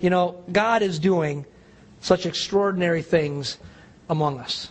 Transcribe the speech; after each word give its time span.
You 0.00 0.10
know, 0.10 0.42
God 0.50 0.82
is 0.82 0.98
doing 0.98 1.44
such 2.00 2.26
extraordinary 2.26 3.02
things 3.02 3.58
among 4.08 4.38
us. 4.38 4.70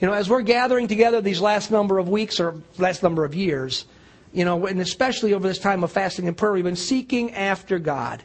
You 0.00 0.08
know, 0.08 0.14
as 0.14 0.28
we're 0.28 0.42
gathering 0.42 0.88
together 0.88 1.20
these 1.20 1.40
last 1.40 1.70
number 1.70 1.98
of 1.98 2.08
weeks 2.08 2.38
or 2.38 2.60
last 2.76 3.02
number 3.02 3.24
of 3.24 3.34
years, 3.34 3.86
you 4.32 4.44
know, 4.44 4.66
and 4.66 4.80
especially 4.80 5.32
over 5.32 5.48
this 5.48 5.58
time 5.58 5.82
of 5.82 5.90
fasting 5.90 6.28
and 6.28 6.36
prayer, 6.36 6.52
we've 6.52 6.64
been 6.64 6.76
seeking 6.76 7.32
after 7.32 7.78
God. 7.78 8.22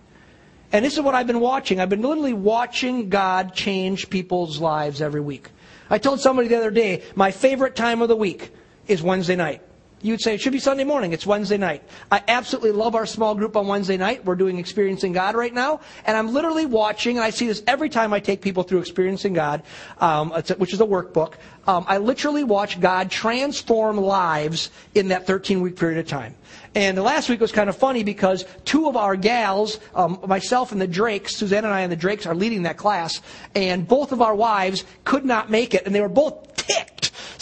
And 0.74 0.84
this 0.84 0.94
is 0.94 1.02
what 1.02 1.16
I've 1.16 1.28
been 1.28 1.39
watching. 1.39 1.79
I've 1.79 1.89
been 1.89 2.01
literally 2.01 2.33
watching 2.33 3.09
God 3.09 3.53
change 3.53 4.09
people's 4.09 4.59
lives 4.59 5.01
every 5.01 5.21
week. 5.21 5.49
I 5.89 5.97
told 5.97 6.19
somebody 6.19 6.47
the 6.49 6.57
other 6.57 6.71
day, 6.71 7.03
my 7.15 7.31
favorite 7.31 7.75
time 7.75 8.01
of 8.01 8.09
the 8.09 8.15
week 8.15 8.53
is 8.87 9.01
Wednesday 9.01 9.35
night. 9.35 9.62
You'd 10.04 10.22
say 10.22 10.33
it 10.36 10.42
should 10.42 10.54
be 10.54 10.60
Sunday 10.60 10.83
morning. 10.83 11.13
It's 11.13 11.28
Wednesday 11.28 11.58
night. 11.58 11.84
I 12.12 12.24
absolutely 12.28 12.72
love 12.72 12.96
our 12.96 13.06
small 13.06 13.36
group 13.36 13.56
on 13.56 13.67
Wednesday 13.67 13.97
night. 13.97 14.26
We're 14.26 14.35
doing 14.35 14.58
Experiencing 14.58 15.13
God 15.13 15.35
right 15.35 15.54
now. 15.54 15.81
And 16.05 16.17
I'm 16.17 16.34
literally 16.34 16.66
watching, 16.66 17.17
and 17.17 17.23
I 17.23 17.30
see 17.30 17.48
this 17.48 17.62
every 17.67 17.89
time 17.89 18.11
I 18.11 18.20
take 18.20 18.41
people 18.41 18.63
through 18.63 18.80
Experiencing 18.80 19.34
God, 19.34 19.61
um, 19.99 20.31
which 20.31 20.73
is 20.73 20.81
a 20.81 20.85
workbook. 20.85 21.34
Um, 21.67 21.85
I 21.88 21.99
literally 21.99 22.44
watch 22.44 22.80
God 22.80 23.11
transform 23.11 23.98
lives 23.98 24.72
in 24.95 25.09
that 25.09 25.27
13 25.27 25.61
week 25.61 25.75
period 25.75 25.99
of 25.99 26.08
time. 26.08 26.36
And 26.73 26.97
the 26.97 27.02
last 27.02 27.30
week 27.30 27.41
was 27.41 27.52
kind 27.52 27.70
of 27.70 27.75
funny 27.75 28.03
because 28.03 28.45
two 28.66 28.88
of 28.88 28.95
our 28.95 29.16
gals, 29.16 29.80
um, 29.94 30.20
myself 30.25 30.72
and 30.72 30.81
the 30.81 30.88
Drakes, 30.88 31.36
Suzanne 31.36 31.66
and 31.66 31.73
I 31.73 31.81
and 31.81 31.91
the 31.91 31.97
Drakes 31.97 32.25
are 32.25 32.33
leading 32.33 32.63
that 32.63 32.77
class, 32.77 33.22
and 33.55 33.88
both 33.88 34.11
of 34.11 34.22
our 34.22 34.33
wives 34.33 34.86
could 35.03 35.25
not 35.25 35.52
make 35.52 35.73
it, 35.73 35.86
and 35.86 35.94
they 35.94 36.02
were 36.02 36.09
both 36.09 36.50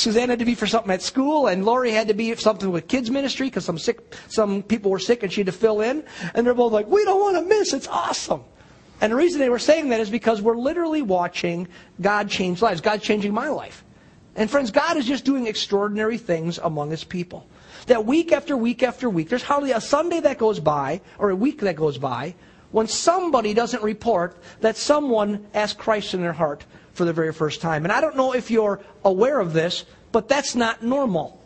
had 0.03 0.39
to 0.39 0.45
be 0.45 0.55
for 0.55 0.67
something 0.67 0.91
at 0.91 1.01
school, 1.01 1.47
and 1.47 1.65
Lori 1.65 1.91
had 1.91 2.07
to 2.07 2.13
be 2.13 2.33
for 2.33 2.39
something 2.41 2.71
with 2.71 2.87
kids 2.87 3.11
ministry 3.11 3.47
because 3.47 3.65
some 3.65 3.77
sick, 3.77 4.15
some 4.27 4.63
people 4.63 4.91
were 4.91 4.99
sick, 4.99 5.23
and 5.23 5.31
she 5.31 5.41
had 5.41 5.47
to 5.47 5.51
fill 5.51 5.81
in. 5.81 6.03
And 6.33 6.45
they're 6.45 6.53
both 6.53 6.71
like, 6.71 6.87
"We 6.87 7.03
don't 7.05 7.19
want 7.19 7.37
to 7.37 7.43
miss. 7.43 7.73
It's 7.73 7.87
awesome." 7.87 8.43
And 9.01 9.11
the 9.11 9.15
reason 9.15 9.39
they 9.39 9.49
were 9.49 9.59
saying 9.59 9.89
that 9.89 9.99
is 9.99 10.09
because 10.09 10.41
we're 10.41 10.57
literally 10.57 11.01
watching 11.01 11.67
God 12.01 12.29
change 12.29 12.61
lives. 12.61 12.81
God's 12.81 13.03
changing 13.03 13.33
my 13.33 13.49
life. 13.49 13.83
And 14.35 14.49
friends, 14.49 14.71
God 14.71 14.97
is 14.97 15.05
just 15.05 15.25
doing 15.25 15.47
extraordinary 15.47 16.17
things 16.17 16.59
among 16.59 16.91
His 16.91 17.03
people. 17.03 17.45
That 17.87 18.05
week 18.05 18.31
after 18.31 18.55
week 18.55 18.83
after 18.83 19.09
week, 19.09 19.29
there's 19.29 19.43
hardly 19.43 19.71
a 19.71 19.81
Sunday 19.81 20.19
that 20.21 20.37
goes 20.37 20.59
by 20.59 21.01
or 21.17 21.29
a 21.29 21.35
week 21.35 21.61
that 21.61 21.75
goes 21.75 21.97
by 21.97 22.35
when 22.71 22.87
somebody 22.87 23.53
doesn't 23.53 23.81
report 23.83 24.37
that 24.61 24.77
someone 24.77 25.45
asked 25.53 25.77
Christ 25.77 26.13
in 26.13 26.21
their 26.21 26.33
heart 26.33 26.65
for 26.99 27.05
the 27.05 27.13
very 27.13 27.31
first 27.31 27.61
time. 27.61 27.85
And 27.85 27.93
I 27.93 28.01
don't 28.01 28.17
know 28.17 28.33
if 28.33 28.51
you're 28.51 28.81
aware 29.05 29.39
of 29.39 29.53
this, 29.53 29.85
but 30.11 30.27
that's 30.27 30.53
not 30.53 30.83
normal. 30.83 31.41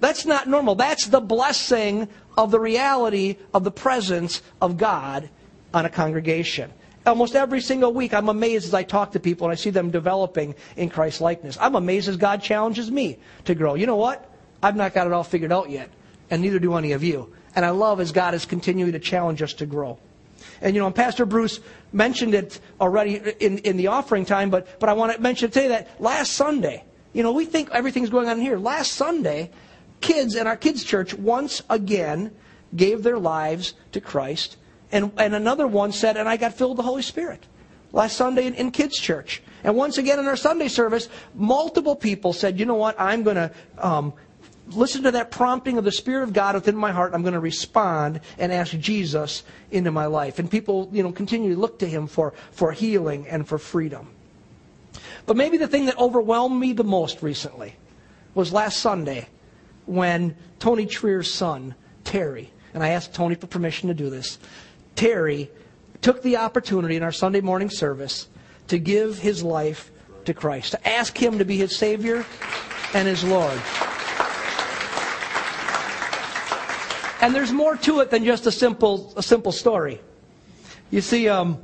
That's 0.00 0.26
not 0.26 0.46
normal. 0.46 0.74
That's 0.74 1.06
the 1.06 1.18
blessing 1.18 2.08
of 2.36 2.50
the 2.50 2.60
reality 2.60 3.36
of 3.54 3.64
the 3.64 3.70
presence 3.70 4.42
of 4.60 4.76
God 4.76 5.30
on 5.72 5.86
a 5.86 5.88
congregation. 5.88 6.70
Almost 7.06 7.34
every 7.34 7.62
single 7.62 7.90
week, 7.90 8.12
I'm 8.12 8.28
amazed 8.28 8.66
as 8.66 8.74
I 8.74 8.82
talk 8.82 9.12
to 9.12 9.18
people 9.18 9.46
and 9.46 9.52
I 9.52 9.56
see 9.56 9.70
them 9.70 9.90
developing 9.90 10.54
in 10.76 10.90
Christ's 10.90 11.22
likeness. 11.22 11.56
I'm 11.58 11.74
amazed 11.74 12.10
as 12.10 12.18
God 12.18 12.42
challenges 12.42 12.90
me 12.90 13.18
to 13.46 13.54
grow. 13.54 13.76
You 13.76 13.86
know 13.86 13.96
what? 13.96 14.30
I've 14.62 14.76
not 14.76 14.92
got 14.92 15.06
it 15.06 15.14
all 15.14 15.24
figured 15.24 15.52
out 15.52 15.70
yet, 15.70 15.88
and 16.28 16.42
neither 16.42 16.58
do 16.58 16.74
any 16.74 16.92
of 16.92 17.02
you. 17.02 17.32
And 17.54 17.64
I 17.64 17.70
love 17.70 17.98
as 17.98 18.12
God 18.12 18.34
is 18.34 18.44
continuing 18.44 18.92
to 18.92 18.98
challenge 18.98 19.40
us 19.40 19.54
to 19.54 19.64
grow. 19.64 19.98
And 20.60 20.74
you 20.74 20.80
know, 20.80 20.90
Pastor 20.90 21.26
Bruce 21.26 21.60
mentioned 21.92 22.34
it 22.34 22.58
already 22.80 23.16
in, 23.40 23.58
in 23.58 23.76
the 23.76 23.88
offering 23.88 24.24
time, 24.24 24.50
but, 24.50 24.78
but 24.80 24.88
I 24.88 24.92
want 24.94 25.14
to 25.14 25.20
mention 25.20 25.50
today 25.50 25.68
that 25.68 26.00
last 26.00 26.32
Sunday, 26.32 26.84
you 27.12 27.22
know, 27.22 27.32
we 27.32 27.44
think 27.44 27.70
everything's 27.72 28.10
going 28.10 28.28
on 28.28 28.40
here. 28.40 28.58
Last 28.58 28.92
Sunday, 28.92 29.50
kids 30.00 30.34
in 30.34 30.46
our 30.46 30.56
kids' 30.56 30.84
church 30.84 31.14
once 31.14 31.62
again 31.70 32.34
gave 32.74 33.02
their 33.02 33.18
lives 33.18 33.74
to 33.92 34.00
Christ. 34.00 34.56
And, 34.92 35.12
and 35.16 35.34
another 35.34 35.66
one 35.66 35.92
said, 35.92 36.16
and 36.16 36.28
I 36.28 36.36
got 36.36 36.54
filled 36.54 36.72
with 36.72 36.76
the 36.76 36.82
Holy 36.82 37.02
Spirit. 37.02 37.46
Last 37.92 38.16
Sunday 38.16 38.46
in, 38.46 38.54
in 38.54 38.70
kids' 38.70 38.98
church. 38.98 39.42
And 39.64 39.74
once 39.76 39.98
again 39.98 40.18
in 40.18 40.26
our 40.26 40.36
Sunday 40.36 40.68
service, 40.68 41.08
multiple 41.34 41.96
people 41.96 42.32
said, 42.32 42.60
you 42.60 42.66
know 42.66 42.74
what, 42.74 42.94
I'm 43.00 43.22
going 43.22 43.36
to 43.36 43.50
um, 43.78 44.12
listen 44.68 45.02
to 45.04 45.12
that 45.12 45.30
prompting 45.30 45.78
of 45.78 45.84
the 45.84 45.92
Spirit 45.92 46.24
of 46.24 46.32
God 46.32 46.54
within 46.54 46.76
my 46.76 46.92
heart. 46.92 47.14
I'm 47.14 47.22
going 47.22 47.34
to 47.34 47.40
respond 47.40 48.20
and 48.38 48.52
ask 48.52 48.76
Jesus 48.78 49.42
into 49.70 49.90
my 49.90 50.06
life. 50.06 50.38
And 50.38 50.50
people, 50.50 50.88
you 50.92 51.02
know, 51.02 51.12
continue 51.12 51.54
to 51.54 51.60
look 51.60 51.78
to 51.80 51.86
Him 51.86 52.06
for, 52.06 52.34
for 52.50 52.72
healing 52.72 53.26
and 53.28 53.46
for 53.46 53.58
freedom. 53.58 54.08
But 55.26 55.36
maybe 55.36 55.56
the 55.56 55.68
thing 55.68 55.86
that 55.86 55.98
overwhelmed 55.98 56.58
me 56.58 56.72
the 56.72 56.84
most 56.84 57.22
recently 57.22 57.76
was 58.34 58.52
last 58.52 58.80
Sunday 58.80 59.28
when 59.86 60.36
Tony 60.58 60.86
Trier's 60.86 61.32
son, 61.32 61.74
Terry, 62.04 62.50
and 62.74 62.82
I 62.82 62.90
asked 62.90 63.14
Tony 63.14 63.34
for 63.34 63.46
permission 63.46 63.88
to 63.88 63.94
do 63.94 64.10
this, 64.10 64.38
Terry 64.94 65.50
took 66.02 66.22
the 66.22 66.36
opportunity 66.36 66.96
in 66.96 67.02
our 67.02 67.12
Sunday 67.12 67.40
morning 67.40 67.70
service 67.70 68.28
to 68.68 68.78
give 68.78 69.18
his 69.18 69.42
life 69.42 69.90
to 70.24 70.34
Christ, 70.34 70.72
to 70.72 70.88
ask 70.88 71.16
Him 71.16 71.38
to 71.38 71.44
be 71.44 71.56
his 71.56 71.76
Savior 71.76 72.24
and 72.94 73.08
his 73.08 73.24
Lord. 73.24 73.60
And 77.26 77.34
there's 77.34 77.50
more 77.50 77.76
to 77.78 77.98
it 77.98 78.10
than 78.10 78.24
just 78.24 78.46
a 78.46 78.52
simple, 78.52 79.12
a 79.16 79.22
simple 79.22 79.50
story. 79.50 80.00
You 80.92 81.00
see, 81.00 81.28
um, 81.28 81.58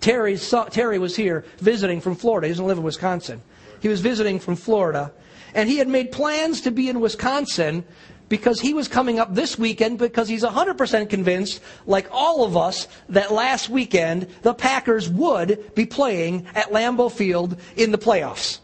Terry, 0.00 0.38
Terry 0.38 0.98
was 0.98 1.14
here 1.14 1.44
visiting 1.58 2.00
from 2.00 2.14
Florida. 2.14 2.46
He 2.46 2.52
doesn't 2.52 2.66
live 2.66 2.78
in 2.78 2.82
Wisconsin. 2.82 3.42
He 3.82 3.88
was 3.88 4.00
visiting 4.00 4.40
from 4.40 4.56
Florida. 4.56 5.12
And 5.54 5.68
he 5.68 5.76
had 5.76 5.88
made 5.88 6.10
plans 6.10 6.62
to 6.62 6.70
be 6.70 6.88
in 6.88 7.00
Wisconsin 7.00 7.84
because 8.30 8.62
he 8.62 8.72
was 8.72 8.88
coming 8.88 9.18
up 9.18 9.34
this 9.34 9.58
weekend 9.58 9.98
because 9.98 10.26
he's 10.26 10.42
100% 10.42 11.10
convinced, 11.10 11.60
like 11.84 12.08
all 12.10 12.42
of 12.42 12.56
us, 12.56 12.88
that 13.10 13.30
last 13.30 13.68
weekend 13.68 14.26
the 14.40 14.54
Packers 14.54 15.06
would 15.06 15.74
be 15.74 15.84
playing 15.84 16.46
at 16.54 16.72
Lambeau 16.72 17.12
Field 17.12 17.60
in 17.76 17.92
the 17.92 17.98
playoffs. 17.98 18.60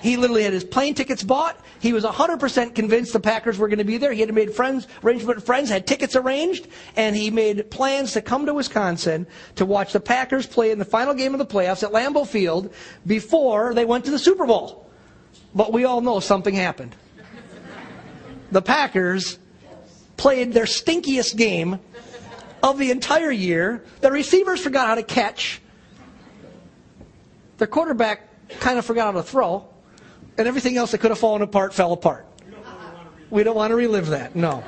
He 0.00 0.16
literally 0.16 0.44
had 0.44 0.52
his 0.52 0.64
plane 0.64 0.94
tickets 0.94 1.24
bought. 1.24 1.58
He 1.80 1.92
was 1.92 2.04
100% 2.04 2.74
convinced 2.74 3.12
the 3.12 3.20
Packers 3.20 3.58
were 3.58 3.68
going 3.68 3.78
to 3.78 3.84
be 3.84 3.96
there. 3.96 4.12
He 4.12 4.20
had 4.20 4.32
made 4.32 4.54
friends, 4.54 4.86
arrangement 5.02 5.36
with 5.36 5.46
friends, 5.46 5.70
had 5.70 5.86
tickets 5.86 6.14
arranged, 6.14 6.68
and 6.96 7.16
he 7.16 7.30
made 7.30 7.70
plans 7.70 8.12
to 8.12 8.22
come 8.22 8.46
to 8.46 8.54
Wisconsin 8.54 9.26
to 9.56 9.66
watch 9.66 9.92
the 9.92 10.00
Packers 10.00 10.46
play 10.46 10.70
in 10.70 10.78
the 10.78 10.84
final 10.84 11.14
game 11.14 11.34
of 11.34 11.38
the 11.38 11.46
playoffs 11.46 11.82
at 11.82 11.92
Lambeau 11.92 12.26
Field 12.26 12.72
before 13.06 13.74
they 13.74 13.84
went 13.84 14.04
to 14.04 14.12
the 14.12 14.18
Super 14.18 14.46
Bowl. 14.46 14.88
But 15.54 15.72
we 15.72 15.84
all 15.84 16.00
know 16.00 16.20
something 16.20 16.54
happened. 16.54 16.94
The 18.52 18.62
Packers 18.62 19.38
played 20.16 20.52
their 20.52 20.64
stinkiest 20.64 21.36
game 21.36 21.80
of 22.62 22.78
the 22.78 22.92
entire 22.92 23.32
year. 23.32 23.84
The 24.00 24.12
receivers 24.12 24.60
forgot 24.60 24.86
how 24.86 24.94
to 24.94 25.02
catch. 25.02 25.60
Their 27.58 27.66
quarterback 27.66 28.28
kind 28.60 28.78
of 28.78 28.84
forgot 28.84 29.12
how 29.12 29.20
to 29.20 29.22
throw 29.22 29.68
and 30.38 30.46
everything 30.46 30.76
else 30.76 30.92
that 30.92 30.98
could 30.98 31.10
have 31.10 31.18
fallen 31.18 31.42
apart 31.42 31.74
fell 31.74 31.92
apart. 31.92 32.24
We 33.28 33.42
don't 33.42 33.56
want 33.56 33.72
to 33.72 33.76
relive 33.76 34.06
that, 34.06 34.34
no. 34.34 34.64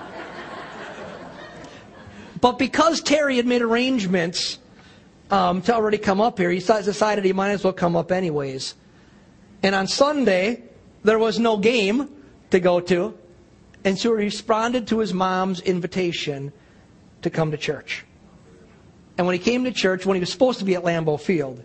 But 2.41 2.58
because 2.58 3.00
Terry 3.00 3.36
had 3.36 3.47
made 3.47 3.62
arrangements 3.62 4.59
um, 5.30 5.62
to 5.62 5.75
already 5.75 5.98
come 5.98 6.20
up 6.20 6.38
here, 6.38 6.50
he 6.50 6.59
decided 6.59 7.25
he 7.25 7.32
might 7.32 7.50
as 7.50 7.64
well 7.64 7.72
come 7.72 7.97
up 7.97 8.10
anyways. 8.10 8.75
And 9.62 9.75
on 9.75 9.86
Sunday, 9.86 10.64
there 11.04 11.19
was 11.19 11.38
no 11.38 11.56
game 11.56 12.09
to 12.50 12.60
go 12.60 12.80
to. 12.80 13.16
And 13.84 13.98
so 13.98 14.16
he 14.16 14.25
responded 14.25 14.88
to 14.88 14.98
his 14.98 15.14
mom's 15.14 15.60
invitation 15.60 16.53
to 17.22 17.30
come 17.30 17.50
to 17.50 17.56
church. 17.56 18.04
And 19.16 19.26
when 19.26 19.34
he 19.34 19.42
came 19.42 19.64
to 19.64 19.72
church, 19.72 20.04
when 20.04 20.16
he 20.16 20.20
was 20.20 20.32
supposed 20.32 20.59
to 20.59 20.64
be 20.64 20.75
at 20.75 20.82
Lambeau 20.82 21.20
Field, 21.20 21.62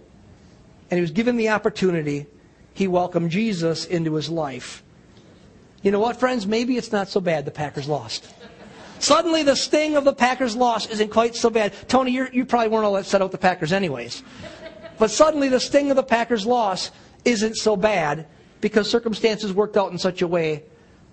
and 0.91 0.97
he 0.97 1.01
was 1.01 1.11
given 1.11 1.37
the 1.37 1.49
opportunity 1.49 2.27
he 2.75 2.87
welcomed 2.87 3.31
Jesus 3.31 3.85
into 3.85 4.13
his 4.13 4.29
life. 4.29 4.83
You 5.81 5.91
know 5.91 5.99
what, 5.99 6.19
friends? 6.19 6.45
Maybe 6.45 6.77
it's 6.77 6.91
not 6.91 7.07
so 7.07 7.21
bad 7.21 7.45
the 7.45 7.51
Packers 7.51 7.87
lost. 7.87 8.31
Suddenly, 8.99 9.43
the 9.43 9.55
sting 9.55 9.95
of 9.95 10.03
the 10.03 10.13
Packers' 10.13 10.55
loss 10.55 10.87
isn't 10.87 11.09
quite 11.09 11.35
so 11.35 11.49
bad. 11.49 11.73
Tony, 11.87 12.11
you 12.11 12.45
probably 12.45 12.67
weren't 12.67 12.85
all 12.85 12.93
that 12.93 13.05
set 13.05 13.21
out 13.21 13.31
the 13.31 13.37
Packers, 13.37 13.71
anyways. 13.71 14.23
But 14.99 15.09
suddenly, 15.09 15.47
the 15.47 15.59
sting 15.59 15.89
of 15.89 15.95
the 15.95 16.03
Packers' 16.03 16.45
loss 16.45 16.91
isn't 17.23 17.55
so 17.55 17.77
bad 17.77 18.27
because 18.59 18.89
circumstances 18.89 19.53
worked 19.53 19.77
out 19.77 19.91
in 19.91 19.97
such 19.97 20.21
a 20.21 20.27
way 20.27 20.63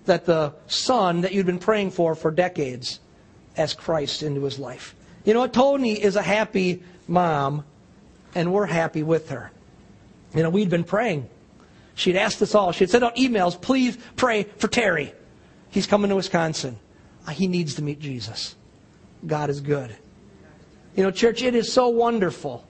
that 0.05 0.25
the 0.25 0.53
son 0.67 1.21
that 1.21 1.33
you'd 1.33 1.45
been 1.45 1.59
praying 1.59 1.91
for 1.91 2.13
for 2.13 2.29
decades 2.29 2.99
asked 3.55 3.77
Christ 3.77 4.21
into 4.21 4.43
his 4.43 4.59
life. 4.59 4.95
You 5.23 5.33
know 5.33 5.39
what? 5.39 5.53
Tony 5.53 5.93
is 5.93 6.17
a 6.17 6.21
happy 6.21 6.83
mom, 7.07 7.63
and 8.35 8.51
we're 8.51 8.65
happy 8.65 9.03
with 9.03 9.29
her. 9.29 9.51
You 10.35 10.43
know, 10.43 10.49
we'd 10.49 10.69
been 10.69 10.83
praying 10.83 11.29
She'd 11.95 12.15
asked 12.15 12.41
us 12.41 12.55
all. 12.55 12.71
She'd 12.71 12.89
sent 12.89 13.03
out 13.03 13.15
emails, 13.15 13.59
please 13.59 13.97
pray 14.15 14.43
for 14.57 14.67
Terry. 14.67 15.13
He's 15.69 15.87
coming 15.87 16.09
to 16.09 16.15
Wisconsin. 16.15 16.77
Uh, 17.27 17.31
he 17.31 17.47
needs 17.47 17.75
to 17.75 17.81
meet 17.81 17.99
Jesus. 17.99 18.55
God 19.25 19.49
is 19.49 19.61
good. 19.61 19.95
You 20.95 21.03
know, 21.03 21.11
church, 21.11 21.41
it 21.41 21.55
is 21.55 21.71
so 21.71 21.87
wonderful 21.89 22.65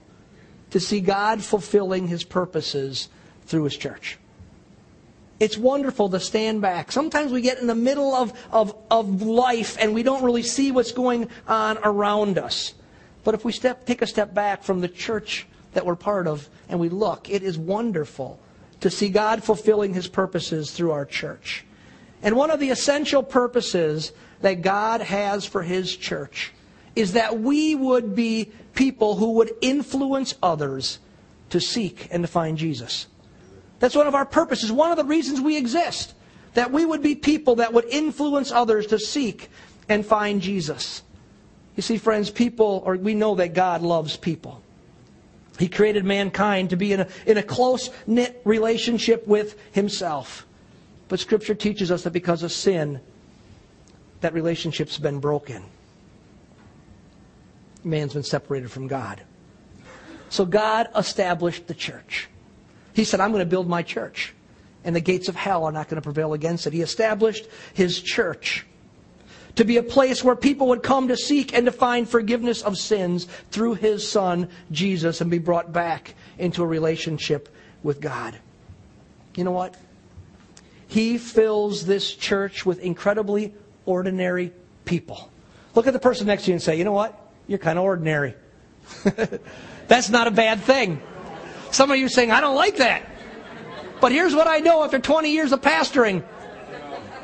to 0.70 0.80
see 0.80 1.00
God 1.00 1.42
fulfilling 1.42 2.08
his 2.08 2.24
purposes 2.24 3.08
through 3.46 3.64
his 3.64 3.76
church. 3.76 4.18
It's 5.40 5.58
wonderful 5.58 6.08
to 6.10 6.20
stand 6.20 6.62
back. 6.62 6.92
Sometimes 6.92 7.32
we 7.32 7.40
get 7.40 7.58
in 7.58 7.66
the 7.66 7.74
middle 7.74 8.14
of, 8.14 8.32
of, 8.52 8.74
of 8.90 9.22
life 9.22 9.76
and 9.80 9.92
we 9.92 10.02
don't 10.02 10.22
really 10.22 10.42
see 10.42 10.70
what's 10.70 10.92
going 10.92 11.28
on 11.48 11.78
around 11.82 12.38
us. 12.38 12.74
But 13.24 13.34
if 13.34 13.44
we 13.44 13.52
step, 13.52 13.84
take 13.84 14.00
a 14.00 14.06
step 14.06 14.32
back 14.32 14.62
from 14.62 14.80
the 14.80 14.88
church 14.88 15.46
that 15.72 15.84
we're 15.84 15.96
part 15.96 16.26
of 16.26 16.48
and 16.68 16.78
we 16.78 16.88
look, 16.88 17.28
it 17.28 17.42
is 17.42 17.58
wonderful 17.58 18.38
to 18.84 18.90
see 18.90 19.08
God 19.08 19.42
fulfilling 19.42 19.94
his 19.94 20.08
purposes 20.08 20.70
through 20.70 20.90
our 20.90 21.06
church. 21.06 21.64
And 22.22 22.36
one 22.36 22.50
of 22.50 22.60
the 22.60 22.68
essential 22.68 23.22
purposes 23.22 24.12
that 24.42 24.60
God 24.60 25.00
has 25.00 25.46
for 25.46 25.62
his 25.62 25.96
church 25.96 26.52
is 26.94 27.14
that 27.14 27.40
we 27.40 27.74
would 27.74 28.14
be 28.14 28.52
people 28.74 29.16
who 29.16 29.32
would 29.32 29.52
influence 29.62 30.34
others 30.42 30.98
to 31.48 31.62
seek 31.62 32.08
and 32.10 32.24
to 32.24 32.28
find 32.28 32.58
Jesus. 32.58 33.06
That's 33.78 33.96
one 33.96 34.06
of 34.06 34.14
our 34.14 34.26
purposes, 34.26 34.70
one 34.70 34.90
of 34.90 34.98
the 34.98 35.04
reasons 35.04 35.40
we 35.40 35.56
exist. 35.56 36.12
That 36.52 36.70
we 36.70 36.84
would 36.84 37.00
be 37.00 37.14
people 37.14 37.54
that 37.56 37.72
would 37.72 37.86
influence 37.86 38.52
others 38.52 38.88
to 38.88 38.98
seek 38.98 39.48
and 39.88 40.04
find 40.04 40.42
Jesus. 40.42 41.02
You 41.74 41.82
see, 41.82 41.96
friends, 41.96 42.28
people, 42.30 42.82
or 42.84 42.96
we 42.96 43.14
know 43.14 43.34
that 43.36 43.54
God 43.54 43.80
loves 43.80 44.18
people. 44.18 44.60
He 45.58 45.68
created 45.68 46.04
mankind 46.04 46.70
to 46.70 46.76
be 46.76 46.92
in 46.92 47.00
a, 47.00 47.08
in 47.26 47.38
a 47.38 47.42
close 47.42 47.90
knit 48.06 48.40
relationship 48.44 49.26
with 49.26 49.56
Himself. 49.72 50.46
But 51.08 51.20
Scripture 51.20 51.54
teaches 51.54 51.90
us 51.90 52.02
that 52.02 52.12
because 52.12 52.42
of 52.42 52.50
sin, 52.50 53.00
that 54.20 54.34
relationship's 54.34 54.98
been 54.98 55.20
broken. 55.20 55.62
Man's 57.84 58.14
been 58.14 58.22
separated 58.22 58.70
from 58.70 58.88
God. 58.88 59.22
So 60.28 60.44
God 60.44 60.88
established 60.96 61.66
the 61.66 61.74
church. 61.74 62.28
He 62.94 63.04
said, 63.04 63.20
I'm 63.20 63.30
going 63.30 63.44
to 63.44 63.50
build 63.50 63.68
my 63.68 63.82
church, 63.82 64.34
and 64.82 64.96
the 64.96 65.00
gates 65.00 65.28
of 65.28 65.36
hell 65.36 65.64
are 65.64 65.72
not 65.72 65.88
going 65.88 65.96
to 65.96 66.02
prevail 66.02 66.32
against 66.32 66.66
it. 66.66 66.72
He 66.72 66.80
established 66.80 67.46
His 67.74 68.00
church 68.00 68.66
to 69.56 69.64
be 69.64 69.76
a 69.76 69.82
place 69.82 70.24
where 70.24 70.36
people 70.36 70.68
would 70.68 70.82
come 70.82 71.08
to 71.08 71.16
seek 71.16 71.54
and 71.54 71.66
to 71.66 71.72
find 71.72 72.08
forgiveness 72.08 72.62
of 72.62 72.76
sins 72.76 73.26
through 73.50 73.74
his 73.74 74.06
son, 74.06 74.48
Jesus, 74.72 75.20
and 75.20 75.30
be 75.30 75.38
brought 75.38 75.72
back 75.72 76.14
into 76.38 76.62
a 76.62 76.66
relationship 76.66 77.48
with 77.82 78.00
God. 78.00 78.38
You 79.36 79.44
know 79.44 79.52
what? 79.52 79.76
He 80.88 81.18
fills 81.18 81.86
this 81.86 82.14
church 82.14 82.66
with 82.66 82.80
incredibly 82.80 83.54
ordinary 83.86 84.52
people. 84.84 85.30
Look 85.74 85.86
at 85.86 85.92
the 85.92 85.98
person 85.98 86.26
next 86.26 86.44
to 86.44 86.50
you 86.50 86.54
and 86.54 86.62
say, 86.62 86.76
you 86.76 86.84
know 86.84 86.92
what? 86.92 87.18
You're 87.46 87.58
kind 87.58 87.78
of 87.78 87.84
ordinary. 87.84 88.34
That's 89.88 90.08
not 90.08 90.26
a 90.26 90.30
bad 90.30 90.60
thing. 90.60 91.02
Some 91.70 91.90
of 91.90 91.98
you 91.98 92.08
saying, 92.08 92.30
I 92.30 92.40
don't 92.40 92.54
like 92.54 92.76
that. 92.76 93.02
But 94.00 94.12
here's 94.12 94.34
what 94.34 94.46
I 94.46 94.58
know 94.58 94.84
after 94.84 94.98
20 94.98 95.30
years 95.30 95.52
of 95.52 95.60
pastoring 95.60 96.24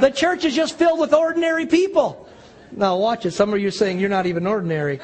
the 0.01 0.11
church 0.11 0.45
is 0.45 0.55
just 0.55 0.79
filled 0.79 0.99
with 0.99 1.13
ordinary 1.13 1.67
people. 1.67 2.29
Now, 2.73 2.97
watch 2.97 3.27
it. 3.27 3.33
Some 3.33 3.53
of 3.53 3.61
you 3.61 3.69
are 3.69 3.73
saying 3.73 3.99
you're 3.99 4.09
not 4.09 4.27
even 4.27 4.47
ordinary. 4.47 5.01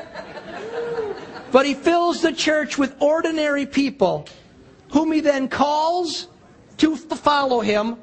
But 1.52 1.66
he 1.66 1.74
fills 1.74 2.22
the 2.22 2.32
church 2.32 2.78
with 2.78 2.94
ordinary 3.00 3.66
people, 3.66 4.26
whom 4.90 5.12
he 5.12 5.20
then 5.20 5.48
calls 5.48 6.28
to 6.78 6.96
follow 6.96 7.60
him. 7.60 7.96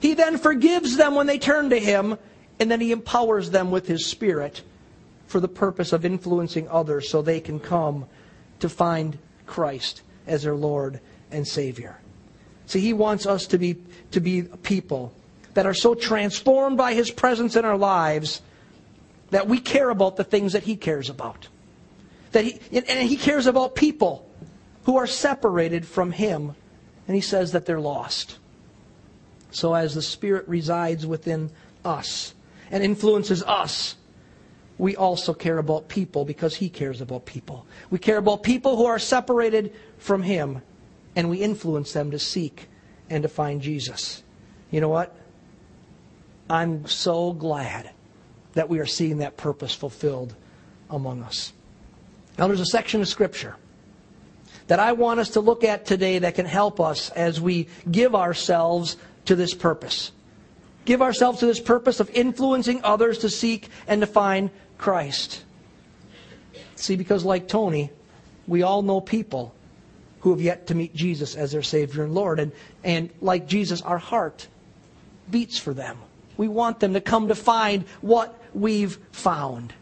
He 0.00 0.14
then 0.14 0.38
forgives 0.38 0.96
them 0.96 1.14
when 1.14 1.26
they 1.26 1.38
turn 1.38 1.70
to 1.70 1.78
him, 1.78 2.18
and 2.60 2.70
then 2.70 2.80
he 2.80 2.92
empowers 2.92 3.50
them 3.50 3.70
with 3.70 3.86
his 3.86 4.06
spirit 4.06 4.62
for 5.26 5.40
the 5.40 5.48
purpose 5.48 5.92
of 5.92 6.04
influencing 6.04 6.68
others 6.68 7.08
so 7.08 7.22
they 7.22 7.40
can 7.40 7.58
come 7.58 8.06
to 8.60 8.68
find 8.68 9.18
Christ 9.46 10.02
as 10.26 10.42
their 10.42 10.54
Lord 10.54 11.00
and 11.30 11.46
Savior. 11.46 11.98
See, 12.66 12.80
he 12.80 12.92
wants 12.92 13.26
us 13.26 13.46
to 13.48 13.58
be, 13.58 13.76
to 14.12 14.20
be 14.20 14.42
people 14.42 15.12
that 15.54 15.66
are 15.66 15.74
so 15.74 15.94
transformed 15.94 16.76
by 16.76 16.94
His 16.94 17.10
presence 17.10 17.56
in 17.56 17.64
our 17.64 17.78
lives 17.78 18.42
that 19.30 19.48
we 19.48 19.58
care 19.58 19.90
about 19.90 20.16
the 20.16 20.24
things 20.24 20.52
that 20.52 20.64
He 20.64 20.76
cares 20.76 21.08
about. 21.08 21.48
That 22.32 22.44
he, 22.44 22.58
and 22.72 23.08
He 23.08 23.16
cares 23.16 23.46
about 23.46 23.74
people 23.74 24.28
who 24.84 24.96
are 24.96 25.06
separated 25.06 25.86
from 25.86 26.12
Him, 26.12 26.54
and 27.06 27.14
He 27.14 27.20
says 27.20 27.52
that 27.52 27.66
they're 27.66 27.80
lost. 27.80 28.38
So 29.50 29.74
as 29.74 29.94
the 29.94 30.02
Spirit 30.02 30.48
resides 30.48 31.06
within 31.06 31.50
us 31.84 32.34
and 32.70 32.82
influences 32.82 33.42
us, 33.44 33.96
we 34.78 34.96
also 34.96 35.32
care 35.32 35.58
about 35.58 35.88
people 35.88 36.24
because 36.24 36.56
He 36.56 36.68
cares 36.68 37.00
about 37.00 37.24
people. 37.24 37.66
We 37.90 37.98
care 37.98 38.18
about 38.18 38.42
people 38.42 38.76
who 38.76 38.86
are 38.86 38.98
separated 38.98 39.72
from 39.98 40.22
Him, 40.22 40.62
and 41.14 41.30
we 41.30 41.38
influence 41.38 41.92
them 41.92 42.10
to 42.10 42.18
seek 42.18 42.68
and 43.08 43.22
to 43.22 43.28
find 43.28 43.62
Jesus. 43.62 44.22
You 44.72 44.80
know 44.80 44.88
what? 44.88 45.14
I'm 46.48 46.86
so 46.86 47.32
glad 47.32 47.90
that 48.52 48.68
we 48.68 48.78
are 48.78 48.86
seeing 48.86 49.18
that 49.18 49.36
purpose 49.36 49.74
fulfilled 49.74 50.34
among 50.90 51.22
us. 51.22 51.52
Now, 52.38 52.46
there's 52.46 52.60
a 52.60 52.66
section 52.66 53.00
of 53.00 53.08
Scripture 53.08 53.56
that 54.66 54.80
I 54.80 54.92
want 54.92 55.20
us 55.20 55.30
to 55.30 55.40
look 55.40 55.64
at 55.64 55.86
today 55.86 56.20
that 56.20 56.34
can 56.34 56.46
help 56.46 56.80
us 56.80 57.10
as 57.10 57.40
we 57.40 57.68
give 57.90 58.14
ourselves 58.14 58.96
to 59.26 59.36
this 59.36 59.54
purpose. 59.54 60.12
Give 60.84 61.02
ourselves 61.02 61.40
to 61.40 61.46
this 61.46 61.60
purpose 61.60 62.00
of 62.00 62.10
influencing 62.10 62.82
others 62.84 63.18
to 63.18 63.30
seek 63.30 63.68
and 63.86 64.00
to 64.00 64.06
find 64.06 64.50
Christ. 64.78 65.42
See, 66.76 66.96
because 66.96 67.24
like 67.24 67.48
Tony, 67.48 67.90
we 68.46 68.62
all 68.62 68.82
know 68.82 69.00
people 69.00 69.54
who 70.20 70.30
have 70.30 70.40
yet 70.40 70.66
to 70.68 70.74
meet 70.74 70.94
Jesus 70.94 71.36
as 71.36 71.52
their 71.52 71.62
Savior 71.62 72.04
and 72.04 72.14
Lord. 72.14 72.40
And, 72.40 72.52
and 72.82 73.10
like 73.20 73.46
Jesus, 73.46 73.82
our 73.82 73.98
heart 73.98 74.48
beats 75.30 75.58
for 75.58 75.74
them. 75.74 75.98
We 76.36 76.48
want 76.48 76.80
them 76.80 76.94
to 76.94 77.00
come 77.00 77.28
to 77.28 77.34
find 77.34 77.84
what 78.00 78.38
we've 78.54 78.98
found. 79.12 79.72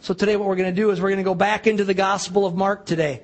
So 0.00 0.14
today 0.14 0.36
what 0.36 0.48
we're 0.48 0.56
going 0.56 0.74
to 0.74 0.80
do 0.80 0.90
is 0.90 1.00
we're 1.00 1.10
going 1.10 1.18
to 1.18 1.24
go 1.24 1.34
back 1.34 1.66
into 1.66 1.84
the 1.84 1.94
Gospel 1.94 2.44
of 2.46 2.54
Mark 2.54 2.86
today. 2.86 3.22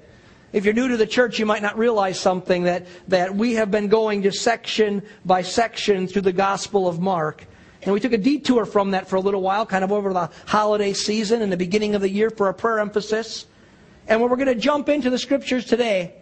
If 0.53 0.65
you're 0.65 0.75
new 0.75 0.89
to 0.89 0.97
the 0.97 1.07
church, 1.07 1.39
you 1.39 1.45
might 1.45 1.61
not 1.61 1.77
realize 1.77 2.19
something 2.19 2.65
that, 2.65 2.87
that 3.09 3.35
we 3.35 3.55
have 3.55 3.71
been 3.71 3.89
going 3.89 4.23
just 4.23 4.43
section 4.43 5.03
by 5.25 5.43
section 5.43 6.07
through 6.07 6.23
the 6.23 6.33
Gospel 6.33 6.89
of 6.89 7.01
Mark. 7.01 7.47
And 7.83 7.93
we 7.93 8.01
took 8.01 8.13
a 8.13 8.19
detour 8.19 8.65
from 8.65 8.93
that 8.93 9.09
for 9.09 9.17
a 9.17 9.21
little 9.21 9.43
while, 9.43 9.67
kind 9.67 9.85
of 9.85 9.93
over 9.93 10.13
the 10.13 10.31
holiday 10.47 10.93
season 10.95 11.43
and 11.43 11.53
the 11.53 11.57
beginning 11.57 11.95
of 11.95 12.01
the 12.01 12.09
year 12.09 12.31
for 12.31 12.49
a 12.49 12.55
prayer 12.55 12.81
emphasis. 12.81 13.47
And 14.07 14.21
what 14.21 14.31
we're 14.31 14.37
going 14.37 14.49
to 14.49 14.55
jump 14.55 14.89
into 14.89 15.11
the 15.11 15.19
scriptures 15.19 15.67
today 15.67 16.15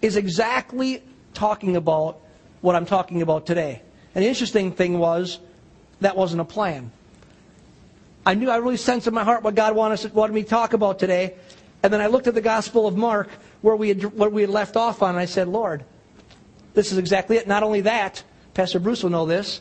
is 0.00 0.16
exactly 0.16 1.02
talking 1.32 1.76
about 1.76 2.20
what 2.60 2.76
I'm 2.76 2.86
talking 2.86 3.20
about 3.20 3.46
today. 3.46 3.82
And 4.14 4.24
the 4.24 4.28
interesting 4.28 4.72
thing 4.72 4.98
was, 4.98 5.40
that 6.00 6.16
wasn't 6.16 6.40
a 6.40 6.44
plan. 6.44 6.92
I 8.26 8.34
knew, 8.34 8.50
I 8.50 8.56
really 8.56 8.76
sensed 8.76 9.06
in 9.06 9.14
my 9.14 9.24
heart 9.24 9.42
what 9.42 9.54
God 9.54 9.74
wanted, 9.74 10.14
wanted 10.14 10.32
me 10.32 10.42
to 10.42 10.48
talk 10.48 10.72
about 10.72 10.98
today. 10.98 11.34
And 11.82 11.92
then 11.92 12.00
I 12.00 12.06
looked 12.06 12.26
at 12.26 12.34
the 12.34 12.40
Gospel 12.40 12.86
of 12.86 12.96
Mark, 12.96 13.28
where 13.60 13.76
we 13.76 13.88
had, 13.88 14.04
what 14.14 14.32
we 14.32 14.40
had 14.40 14.50
left 14.50 14.76
off 14.76 15.02
on, 15.02 15.10
and 15.10 15.18
I 15.18 15.26
said, 15.26 15.48
Lord, 15.48 15.84
this 16.72 16.92
is 16.92 16.98
exactly 16.98 17.36
it. 17.36 17.46
Not 17.46 17.62
only 17.62 17.82
that, 17.82 18.22
Pastor 18.54 18.78
Bruce 18.78 19.02
will 19.02 19.10
know 19.10 19.26
this. 19.26 19.60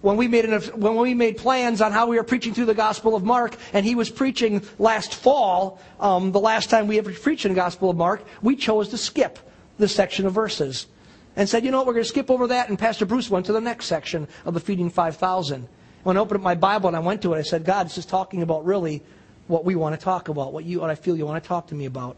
When 0.00 0.16
we, 0.16 0.26
made 0.26 0.46
an, 0.46 0.60
when 0.80 0.96
we 0.96 1.14
made 1.14 1.36
plans 1.36 1.80
on 1.80 1.92
how 1.92 2.06
we 2.06 2.16
were 2.16 2.24
preaching 2.24 2.54
through 2.54 2.64
the 2.66 2.74
Gospel 2.74 3.14
of 3.14 3.22
Mark, 3.22 3.56
and 3.72 3.84
he 3.84 3.94
was 3.94 4.10
preaching 4.10 4.62
last 4.78 5.14
fall, 5.14 5.80
um, 6.00 6.32
the 6.32 6.40
last 6.40 6.70
time 6.70 6.86
we 6.86 6.98
ever 6.98 7.12
preached 7.12 7.44
in 7.44 7.52
the 7.52 7.56
Gospel 7.56 7.90
of 7.90 7.96
Mark, 7.96 8.24
we 8.40 8.56
chose 8.56 8.88
to 8.88 8.98
skip 8.98 9.38
this 9.78 9.94
section 9.94 10.26
of 10.26 10.32
verses 10.32 10.86
and 11.36 11.48
said, 11.48 11.64
you 11.64 11.70
know 11.70 11.78
what, 11.78 11.86
we're 11.86 11.94
going 11.94 12.04
to 12.04 12.08
skip 12.08 12.30
over 12.30 12.46
that. 12.48 12.68
And 12.68 12.78
Pastor 12.78 13.06
Bruce 13.06 13.30
went 13.30 13.46
to 13.46 13.52
the 13.52 13.60
next 13.60 13.86
section 13.86 14.28
of 14.44 14.54
the 14.54 14.60
feeding 14.60 14.90
5,000. 14.90 15.68
When 16.02 16.16
I 16.16 16.20
opened 16.20 16.38
up 16.38 16.42
my 16.42 16.54
Bible 16.54 16.88
and 16.88 16.96
I 16.96 17.00
went 17.00 17.22
to 17.22 17.34
it, 17.34 17.38
I 17.38 17.42
said, 17.42 17.64
God, 17.64 17.86
this 17.86 17.98
is 17.98 18.06
talking 18.06 18.42
about 18.42 18.64
really 18.64 19.02
what 19.46 19.64
we 19.64 19.74
want 19.74 19.98
to 19.98 20.02
talk 20.02 20.28
about, 20.28 20.52
what 20.52 20.64
you, 20.64 20.80
what 20.80 20.90
I 20.90 20.94
feel 20.94 21.16
you 21.16 21.26
want 21.26 21.42
to 21.42 21.46
talk 21.46 21.68
to 21.68 21.74
me 21.74 21.86
about. 21.86 22.16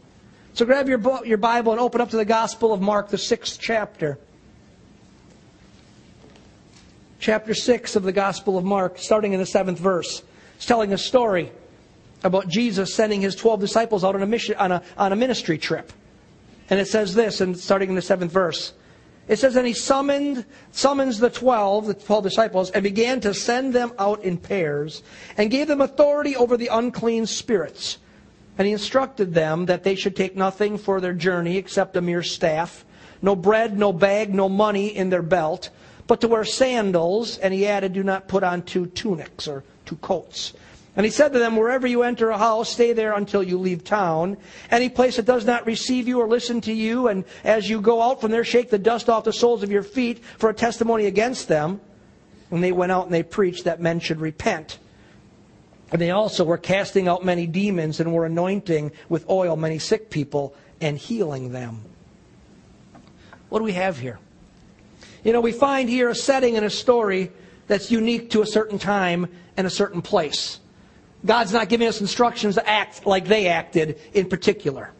So 0.53 0.65
grab 0.65 0.87
your, 0.87 1.25
your 1.25 1.37
Bible 1.37 1.71
and 1.71 1.81
open 1.81 2.01
up 2.01 2.09
to 2.11 2.17
the 2.17 2.25
Gospel 2.25 2.73
of 2.73 2.81
Mark, 2.81 3.09
the 3.09 3.17
sixth 3.17 3.59
chapter. 3.59 4.17
Chapter 7.19 7.53
6 7.53 7.95
of 7.95 8.03
the 8.03 8.11
Gospel 8.11 8.57
of 8.57 8.63
Mark, 8.63 8.97
starting 8.97 9.33
in 9.33 9.39
the 9.39 9.45
seventh 9.45 9.79
verse. 9.79 10.23
It's 10.55 10.65
telling 10.65 10.93
a 10.93 10.97
story 10.97 11.51
about 12.23 12.47
Jesus 12.47 12.93
sending 12.93 13.21
his 13.21 13.35
12 13.35 13.59
disciples 13.59 14.03
out 14.03 14.15
on 14.15 14.21
a, 14.21 14.27
mission, 14.27 14.55
on 14.55 14.71
a, 14.71 14.81
on 14.97 15.11
a 15.11 15.15
ministry 15.15 15.57
trip. 15.57 15.91
And 16.69 16.79
it 16.79 16.87
says 16.87 17.13
this, 17.13 17.41
and 17.41 17.57
starting 17.57 17.89
in 17.89 17.95
the 17.95 18.01
seventh 18.01 18.31
verse. 18.31 18.73
It 19.27 19.39
says, 19.39 19.55
and 19.55 19.65
he 19.65 19.73
summoned, 19.73 20.45
summons 20.71 21.19
the 21.19 21.31
twelve, 21.31 21.87
the 21.87 21.95
twelve 21.95 22.23
disciples, 22.23 22.69
and 22.71 22.83
began 22.83 23.19
to 23.21 23.33
send 23.33 23.73
them 23.73 23.91
out 23.97 24.23
in 24.23 24.37
pairs, 24.37 25.01
and 25.37 25.49
gave 25.49 25.67
them 25.67 25.81
authority 25.81 26.35
over 26.35 26.57
the 26.57 26.67
unclean 26.67 27.25
spirits. 27.25 27.97
And 28.57 28.67
he 28.67 28.73
instructed 28.73 29.33
them 29.33 29.65
that 29.65 29.83
they 29.83 29.95
should 29.95 30.15
take 30.15 30.35
nothing 30.35 30.77
for 30.77 31.01
their 31.01 31.13
journey 31.13 31.57
except 31.57 31.97
a 31.97 32.01
mere 32.01 32.23
staff, 32.23 32.85
no 33.21 33.35
bread, 33.35 33.77
no 33.77 33.91
bag, 33.91 34.33
no 34.33 34.47
money 34.47 34.95
in 34.95 35.09
their 35.09 35.23
belt, 35.23 35.71
but 36.07 36.21
to 36.21 36.27
wear 36.27 36.45
sandals. 36.45 37.39
And 37.39 37.53
he 37.53 37.65
added, 37.65 37.93
do 37.93 38.03
not 38.03 38.27
put 38.27 38.43
on 38.43 38.61
two 38.61 38.85
tunics 38.85 39.47
or 39.47 39.63
two 39.85 39.95
coats. 39.97 40.53
And 40.95 41.05
he 41.05 41.11
said 41.11 41.33
to 41.33 41.39
them, 41.39 41.57
Wherever 41.57 41.85
you 41.85 42.03
enter 42.03 42.29
a 42.29 42.37
house, 42.37 42.69
stay 42.69 42.93
there 42.93 43.13
until 43.13 43.43
you 43.43 43.57
leave 43.57 43.83
town. 43.83 44.37
Any 44.71 44.87
place 44.87 45.17
that 45.17 45.25
does 45.25 45.45
not 45.45 45.65
receive 45.65 46.07
you 46.07 46.21
or 46.21 46.27
listen 46.27 46.61
to 46.61 46.73
you, 46.73 47.09
and 47.09 47.25
as 47.43 47.69
you 47.69 47.81
go 47.81 48.01
out 48.01 48.21
from 48.21 48.31
there, 48.31 48.45
shake 48.45 48.69
the 48.69 48.77
dust 48.77 49.09
off 49.09 49.25
the 49.25 49.33
soles 49.33 49.61
of 49.61 49.71
your 49.71 49.83
feet 49.83 50.23
for 50.23 50.49
a 50.49 50.53
testimony 50.53 51.05
against 51.05 51.47
them. 51.47 51.81
And 52.49 52.63
they 52.63 52.71
went 52.71 52.91
out 52.91 53.05
and 53.05 53.13
they 53.13 53.23
preached 53.23 53.65
that 53.65 53.81
men 53.81 53.99
should 53.99 54.21
repent. 54.21 54.79
And 55.91 56.01
they 56.01 56.11
also 56.11 56.43
were 56.45 56.57
casting 56.57 57.07
out 57.07 57.25
many 57.25 57.45
demons 57.45 57.99
and 57.99 58.13
were 58.13 58.25
anointing 58.25 58.91
with 59.09 59.29
oil 59.29 59.55
many 59.55 59.79
sick 59.79 60.09
people 60.09 60.55
and 60.79 60.97
healing 60.97 61.51
them. 61.51 61.81
What 63.49 63.59
do 63.59 63.65
we 63.65 63.73
have 63.73 63.99
here? 63.99 64.19
You 65.23 65.33
know, 65.33 65.41
we 65.41 65.51
find 65.51 65.89
here 65.89 66.09
a 66.09 66.15
setting 66.15 66.55
and 66.55 66.65
a 66.65 66.69
story 66.69 67.31
that's 67.67 67.91
unique 67.91 68.29
to 68.31 68.41
a 68.41 68.45
certain 68.45 68.79
time 68.79 69.27
and 69.57 69.65
a 69.65 69.69
certain 69.69 70.01
place. 70.01 70.59
God's 71.25 71.53
not 71.53 71.69
giving 71.69 71.87
us 71.87 72.01
instructions 72.01 72.55
to 72.55 72.67
act 72.67 73.05
like 73.05 73.25
they 73.25 73.47
acted 73.47 73.99
in 74.13 74.29
particular. 74.29 74.91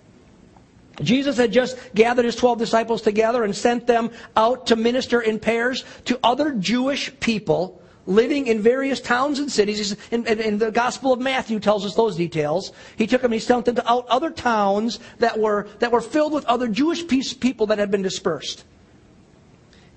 Jesus 1.01 1.37
had 1.37 1.51
just 1.51 1.77
gathered 1.93 2.25
his 2.25 2.35
12 2.35 2.57
disciples 2.57 3.01
together 3.01 3.43
and 3.43 3.55
sent 3.55 3.85
them 3.85 4.11
out 4.35 4.67
to 4.67 4.75
minister 4.75 5.21
in 5.21 5.39
pairs 5.39 5.83
to 6.05 6.19
other 6.23 6.53
Jewish 6.53 7.11
people 7.19 7.81
living 8.07 8.47
in 8.47 8.61
various 8.61 9.01
towns 9.01 9.39
and 9.39 9.51
cities. 9.51 9.95
In, 10.11 10.25
in, 10.25 10.39
in, 10.39 10.57
the 10.57 10.71
Gospel 10.71 11.11
of 11.11 11.19
Matthew 11.19 11.59
tells 11.59 11.85
us 11.85 11.95
those 11.95 12.15
details. 12.15 12.71
He 12.97 13.07
took 13.07 13.21
them, 13.21 13.31
he 13.31 13.39
sent 13.39 13.65
them 13.65 13.75
to 13.75 13.91
out 13.91 14.07
other 14.07 14.29
towns 14.29 14.99
that 15.19 15.39
were, 15.39 15.67
that 15.79 15.91
were 15.91 16.01
filled 16.01 16.33
with 16.33 16.45
other 16.45 16.67
Jewish 16.67 17.07
people 17.07 17.67
that 17.67 17.79
had 17.79 17.91
been 17.91 18.03
dispersed. 18.03 18.63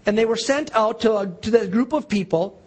And 0.07 0.17
they 0.17 0.25
were 0.25 0.37
sent 0.37 0.75
out 0.75 1.01
to, 1.01 1.19
a, 1.19 1.27
to 1.27 1.51
the 1.51 1.67
group 1.67 1.93
of 1.93 2.09
people 2.09 2.61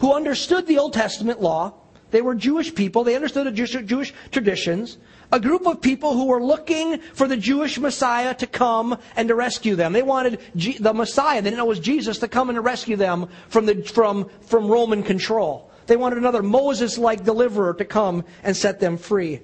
who 0.00 0.12
understood 0.12 0.66
the 0.66 0.78
Old 0.78 0.92
Testament 0.92 1.40
law. 1.40 1.74
They 2.12 2.22
were 2.22 2.36
Jewish 2.36 2.72
people. 2.74 3.02
They 3.02 3.16
understood 3.16 3.46
the 3.46 3.50
Jewish, 3.50 3.72
Jewish 3.72 4.14
traditions 4.30 4.98
a 5.32 5.40
group 5.40 5.66
of 5.66 5.80
people 5.80 6.12
who 6.12 6.26
were 6.26 6.42
looking 6.42 6.98
for 6.98 7.26
the 7.26 7.38
Jewish 7.38 7.78
Messiah 7.78 8.34
to 8.34 8.46
come 8.46 8.98
and 9.16 9.28
to 9.28 9.34
rescue 9.34 9.74
them. 9.74 9.94
They 9.94 10.02
wanted 10.02 10.40
G- 10.54 10.76
the 10.78 10.92
Messiah, 10.92 11.40
they 11.40 11.48
didn't 11.48 11.56
know 11.56 11.64
it 11.64 11.68
was 11.68 11.80
Jesus, 11.80 12.18
to 12.18 12.28
come 12.28 12.50
and 12.50 12.56
to 12.56 12.60
rescue 12.60 12.96
them 12.96 13.28
from, 13.48 13.64
the, 13.64 13.82
from, 13.82 14.28
from 14.42 14.68
Roman 14.68 15.02
control. 15.02 15.70
They 15.86 15.96
wanted 15.96 16.18
another 16.18 16.42
Moses 16.42 16.98
like 16.98 17.24
deliverer 17.24 17.72
to 17.74 17.84
come 17.84 18.24
and 18.44 18.54
set 18.54 18.78
them 18.78 18.98
free. 18.98 19.40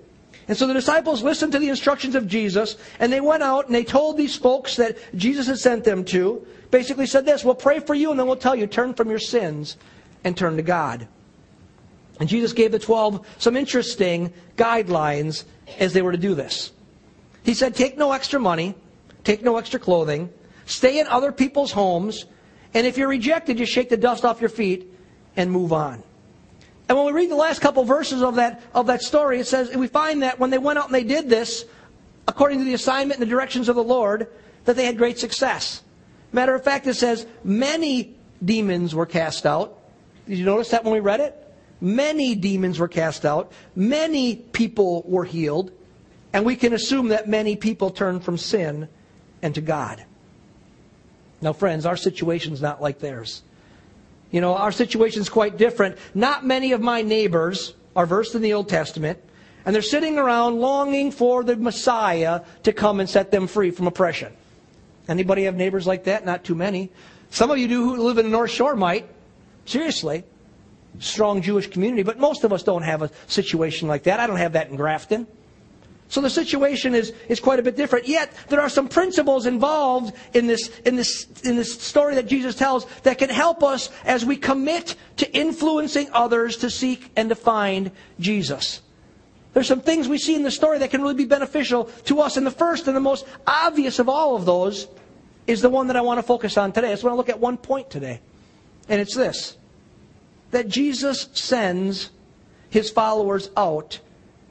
And 0.47 0.57
so 0.57 0.67
the 0.67 0.75
disciples 0.75 1.23
listened 1.23 1.53
to 1.53 1.59
the 1.59 1.69
instructions 1.69 2.15
of 2.15 2.29
Jesus, 2.29 2.77
and 3.01 3.13
they 3.13 3.21
went 3.21 3.43
out 3.43 3.67
and 3.67 3.75
they 3.75 3.85
told 3.85 4.17
these 4.17 4.37
folks 4.37 4.77
that 4.77 4.99
Jesus 5.17 5.47
had 5.47 5.59
sent 5.59 5.85
them 5.85 6.05
to, 6.07 6.47
basically 6.71 7.07
said 7.07 7.25
this, 7.25 7.45
we'll 7.45 7.55
pray 7.55 7.81
for 7.81 7.95
you 7.95 8.11
and 8.11 8.21
then 8.21 8.27
we'll 8.27 8.37
tell 8.37 8.55
you, 8.55 8.67
turn 8.67 8.93
from 8.93 9.09
your 9.09 9.19
sins 9.19 9.79
and 10.23 10.37
turn 10.37 10.57
to 10.57 10.63
God. 10.63 11.09
And 12.21 12.29
Jesus 12.29 12.53
gave 12.53 12.73
the 12.73 12.79
12 12.79 13.27
some 13.39 13.57
interesting 13.57 14.33
guidelines 14.57 15.45
as 15.79 15.93
they 15.93 16.03
were 16.03 16.13
to 16.13 16.19
do 16.19 16.35
this. 16.35 16.73
He 17.45 17.55
said, 17.55 17.75
Take 17.75 17.97
no 17.97 18.13
extra 18.13 18.41
money, 18.41 18.75
take 19.25 19.43
no 19.43 19.57
extra 19.57 19.79
clothing, 19.79 20.31
stay 20.67 20.99
in 20.99 21.07
other 21.07 21.33
people's 21.33 21.73
homes, 21.73 22.27
and 22.75 22.87
if 22.87 22.99
you're 22.99 23.09
rejected, 23.09 23.57
just 23.57 23.73
shake 23.73 23.89
the 23.89 23.97
dust 23.97 24.25
off 24.25 24.41
your 24.41 24.51
feet 24.51 24.93
and 25.37 25.51
move 25.51 25.73
on. 25.73 26.03
And 26.89 26.97
when 26.97 27.07
we 27.07 27.13
read 27.13 27.31
the 27.31 27.37
last 27.37 27.61
couple 27.61 27.85
verses 27.85 28.23
of 28.23 28.37
that, 28.37 28.63
of 28.75 28.87
that 28.87 29.03
story, 29.03 29.41
it 29.41 29.47
says, 29.47 29.75
we 29.75 29.89
find 29.89 30.23
that 30.23 30.39
when 30.39 30.51
they 30.51 30.59
went 30.59 30.79
out 30.79 30.87
and 30.87 30.95
they 30.95 31.05
did 31.05 31.29
this, 31.29 31.65
according 32.27 32.59
to 32.59 32.65
the 32.65 32.75
assignment 32.75 33.21
and 33.21 33.27
the 33.27 33.31
directions 33.31 33.69
of 33.69 33.77
the 33.77 33.85
Lord, 33.85 34.29
that 34.65 34.77
they 34.77 34.85
had 34.85 34.97
great 34.97 35.19
success. 35.19 35.83
Matter 36.33 36.55
of 36.55 36.65
fact, 36.65 36.87
it 36.87 36.95
says, 36.95 37.27
many 37.45 38.17
demons 38.45 38.95
were 38.95 39.07
cast 39.07 39.47
out. 39.47 39.79
Did 40.27 40.39
you 40.39 40.45
notice 40.45 40.71
that 40.71 40.85
when 40.85 40.93
we 40.93 41.01
read 41.01 41.21
it? 41.21 41.48
Many 41.81 42.35
demons 42.35 42.79
were 42.79 42.89
cast 42.89 43.25
out. 43.25 43.53
Many 43.75 44.37
people 44.37 45.05
were 45.07 45.25
healed. 45.25 45.71
And 46.33 46.45
we 46.45 46.57
can 46.57 46.73
assume 46.73 47.09
that 47.09 47.29
many 47.29 47.57
people 47.57 47.91
turned 47.91 48.25
from 48.25 48.37
sin 48.37 48.89
and 49.43 49.55
to 49.55 49.61
God. 49.61 50.05
Now, 51.41 51.53
friends, 51.53 51.87
our 51.87 51.97
situation's 51.97 52.61
not 52.61 52.83
like 52.83 52.99
theirs. 52.99 53.43
You 54.31 54.41
know, 54.41 54.55
our 54.55 54.73
situation's 54.73 55.29
quite 55.29 55.57
different. 55.57 55.97
Not 56.15 56.45
many 56.45 56.73
of 56.73 56.81
my 56.81 57.03
neighbors 57.03 57.75
are 57.97 58.07
versed 58.07 58.35
in 58.35 58.43
the 58.43 58.53
Old 58.53 58.69
Testament, 58.69 59.19
and 59.65 59.75
they're 59.75 59.83
sitting 59.83 60.19
around 60.19 60.61
longing 60.61 61.11
for 61.11 61.43
the 61.43 61.57
Messiah 61.57 62.43
to 62.65 62.73
come 62.73 63.01
and 63.01 63.09
set 63.09 63.31
them 63.31 63.47
free 63.47 63.71
from 63.71 63.87
oppression. 63.87 64.33
Anybody 65.09 65.45
have 65.45 65.55
neighbors 65.55 65.87
like 65.87 66.05
that? 66.05 66.27
Not 66.27 66.45
too 66.45 66.55
many. 66.55 66.91
Some 67.31 67.51
of 67.51 67.59
you 67.59 67.69
do 67.69 67.85
who 67.85 68.03
live 68.03 68.19
in 68.19 68.27
the 68.27 68.31
North 68.31 68.51
Shore 68.51 68.77
might. 68.77 69.09
Seriously 69.65 70.25
strong 70.99 71.43
Jewish 71.43 71.69
community, 71.69 72.03
but 72.03 72.19
most 72.19 72.45
of 72.45 72.53
us 72.53 72.63
don't 72.63 72.83
have 72.83 73.03
a 73.03 73.11
situation 73.27 73.89
like 73.89 74.05
that. 74.05 74.21
I 74.21 74.27
don't 74.27 74.37
have 74.37 74.53
that 74.53 74.69
in 74.69 74.77
Grafton. 74.77 75.27
So 76.11 76.23
the 76.23 76.31
situation 76.31 76.95
is, 76.95 77.13
is 77.29 77.39
quite 77.39 77.59
a 77.59 77.63
bit 77.63 77.77
different. 77.77 78.09
Yet 78.09 78.33
there 78.49 78.61
are 78.61 78.71
some 78.71 78.89
principles 78.89 79.45
involved 79.45 80.15
in 80.33 80.47
this, 80.47 80.69
in 80.81 80.97
this, 80.97 81.27
in 81.45 81.57
this 81.57 81.81
story 81.81 82.15
that 82.15 82.27
Jesus 82.27 82.55
tells 82.55 82.87
that 83.03 83.19
can 83.19 83.29
help 83.29 83.63
us 83.63 83.91
as 84.05 84.25
we 84.25 84.37
commit 84.37 84.97
to 85.19 85.31
influencing 85.37 86.09
others 86.13 86.57
to 86.59 86.71
seek 86.71 87.11
and 87.15 87.29
to 87.29 87.35
find 87.35 87.91
Jesus. 88.19 88.81
There's 89.53 89.69
some 89.69 89.83
things 89.83 90.09
we 90.09 90.19
see 90.19 90.35
in 90.35 90.45
the 90.45 90.51
story 90.51 90.79
that 90.79 90.91
can 90.91 91.03
really 91.03 91.15
be 91.15 91.27
beneficial 91.27 91.85
to 92.07 92.21
us. 92.21 92.39
And 92.39 92.47
the 92.47 92.51
first 92.51 92.87
and 92.87 92.97
the 92.97 93.01
most 93.01 93.27
obvious 93.47 93.99
of 93.99 94.09
all 94.09 94.35
of 94.35 94.47
those 94.47 94.89
is 95.47 95.61
the 95.61 95.71
one 95.71 95.89
that 95.89 95.97
I 95.97 96.01
want 96.01 96.19
to 96.19 96.23
focus 96.23 96.57
on 96.57 96.73
today. 96.73 96.89
I 96.89 96.93
just 96.93 97.05
want 97.05 97.13
to 97.13 97.19
look 97.19 97.29
at 97.29 97.39
one 97.39 97.59
point 97.59 97.91
today. 97.91 98.21
And 98.89 98.99
it's 98.99 99.15
this 99.15 99.58
that 100.51 100.69
Jesus 100.69 101.29
sends 101.33 102.11
his 102.71 102.91
followers 102.91 103.51
out 103.57 104.01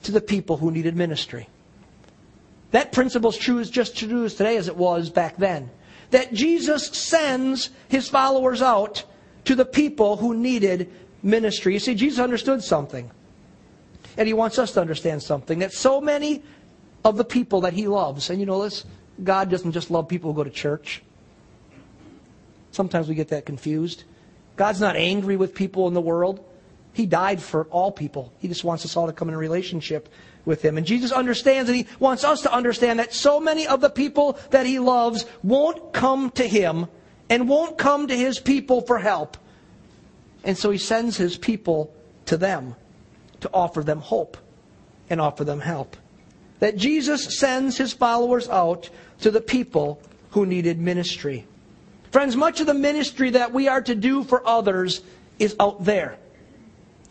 to 0.03 0.11
the 0.11 0.21
people 0.21 0.57
who 0.57 0.71
needed 0.71 0.95
ministry. 0.95 1.47
That 2.71 2.91
principle 2.91 3.29
is 3.29 3.37
true 3.37 3.59
as 3.59 3.69
just 3.69 3.97
true 3.97 4.25
as 4.25 4.35
today 4.35 4.57
as 4.57 4.67
it 4.67 4.75
was 4.75 5.09
back 5.09 5.37
then. 5.37 5.69
That 6.11 6.33
Jesus 6.33 6.87
sends 6.87 7.69
his 7.87 8.09
followers 8.09 8.61
out 8.61 9.03
to 9.45 9.55
the 9.55 9.65
people 9.65 10.17
who 10.17 10.35
needed 10.35 10.91
ministry. 11.23 11.73
You 11.73 11.79
see, 11.79 11.95
Jesus 11.95 12.19
understood 12.19 12.63
something. 12.63 13.09
And 14.17 14.27
he 14.27 14.33
wants 14.33 14.59
us 14.59 14.71
to 14.73 14.81
understand 14.81 15.23
something. 15.23 15.59
That 15.59 15.73
so 15.73 16.01
many 16.01 16.43
of 17.03 17.17
the 17.17 17.25
people 17.25 17.61
that 17.61 17.73
he 17.73 17.87
loves, 17.87 18.29
and 18.29 18.39
you 18.39 18.45
know 18.45 18.63
this, 18.63 18.85
God 19.23 19.49
doesn't 19.49 19.71
just 19.71 19.89
love 19.89 20.07
people 20.07 20.31
who 20.31 20.37
go 20.37 20.43
to 20.43 20.49
church. 20.49 21.01
Sometimes 22.71 23.07
we 23.07 23.15
get 23.15 23.29
that 23.29 23.45
confused. 23.45 24.03
God's 24.57 24.81
not 24.81 24.95
angry 24.95 25.37
with 25.37 25.55
people 25.55 25.87
in 25.87 25.93
the 25.93 26.01
world. 26.01 26.43
He 26.91 27.05
died 27.05 27.41
for 27.41 27.65
all 27.65 27.91
people. 27.91 28.33
He 28.39 28.47
just 28.47 28.63
wants 28.63 28.83
us 28.83 28.97
all 28.97 29.05
to 29.05 29.13
come 29.13 29.29
in 29.29 29.35
a 29.35 29.37
relationship 29.37 30.09
with 30.45 30.63
Him. 30.63 30.77
And 30.77 30.85
Jesus 30.85 31.11
understands 31.11 31.69
and 31.69 31.77
He 31.77 31.87
wants 31.99 32.23
us 32.23 32.41
to 32.41 32.51
understand 32.51 32.99
that 32.99 33.13
so 33.13 33.39
many 33.39 33.67
of 33.67 33.81
the 33.81 33.89
people 33.89 34.39
that 34.49 34.65
He 34.65 34.79
loves 34.79 35.25
won't 35.43 35.93
come 35.93 36.31
to 36.31 36.47
Him 36.47 36.87
and 37.29 37.47
won't 37.47 37.77
come 37.77 38.07
to 38.07 38.17
His 38.17 38.39
people 38.39 38.81
for 38.81 38.97
help. 38.97 39.37
And 40.43 40.57
so 40.57 40.71
He 40.71 40.79
sends 40.79 41.17
His 41.17 41.37
people 41.37 41.93
to 42.25 42.35
them 42.35 42.75
to 43.41 43.49
offer 43.53 43.83
them 43.83 43.99
hope 43.99 44.37
and 45.09 45.21
offer 45.21 45.43
them 45.43 45.59
help. 45.59 45.95
That 46.59 46.77
Jesus 46.77 47.37
sends 47.37 47.77
His 47.77 47.93
followers 47.93 48.49
out 48.49 48.89
to 49.21 49.29
the 49.29 49.41
people 49.41 50.01
who 50.31 50.47
needed 50.47 50.79
ministry. 50.79 51.45
Friends, 52.11 52.35
much 52.35 52.59
of 52.59 52.67
the 52.67 52.73
ministry 52.73 53.31
that 53.31 53.53
we 53.53 53.67
are 53.67 53.81
to 53.81 53.95
do 53.95 54.23
for 54.23 54.45
others 54.47 55.01
is 55.39 55.55
out 55.59 55.83
there. 55.83 56.17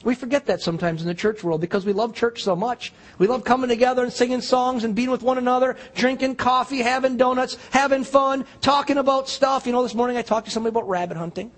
We 0.05 0.15
forget 0.15 0.47
that 0.47 0.63
sometimes 0.63 1.03
in 1.03 1.09
the 1.09 1.15
church 1.15 1.43
world 1.43 1.61
because 1.61 1.85
we 1.85 1.93
love 1.93 2.15
church 2.15 2.45
so 2.45 2.55
much. 2.55 2.93
We 3.19 3.27
love 3.27 3.43
coming 3.43 3.69
together 3.69 4.05
and 4.05 4.13
singing 4.13 4.41
songs 4.41 4.85
and 4.85 4.95
being 4.95 5.11
with 5.11 5.23
one 5.23 5.37
another, 5.37 5.77
drinking 5.97 6.37
coffee, 6.37 6.79
having 6.79 7.17
donuts, 7.17 7.57
having 7.71 8.05
fun, 8.05 8.45
talking 8.61 8.99
about 8.99 9.29
stuff. 9.29 9.67
You 9.67 9.73
know, 9.73 9.83
this 9.83 9.95
morning 9.97 10.17
I 10.17 10.23
talked 10.23 10.47
to 10.47 10.53
somebody 10.53 10.71
about 10.71 10.89
rabbit 10.89 11.17
hunting. 11.17 11.51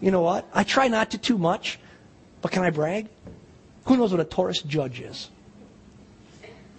You 0.00 0.12
know 0.12 0.22
what? 0.22 0.48
I 0.54 0.62
try 0.62 0.88
not 0.88 1.10
to 1.10 1.18
too 1.18 1.38
much, 1.38 1.80
but 2.40 2.52
can 2.52 2.62
I 2.62 2.70
brag? 2.70 3.08
Who 3.86 3.96
knows 3.96 4.12
what 4.12 4.20
a 4.20 4.24
Taurus 4.24 4.62
judge 4.62 5.00
is? 5.00 5.28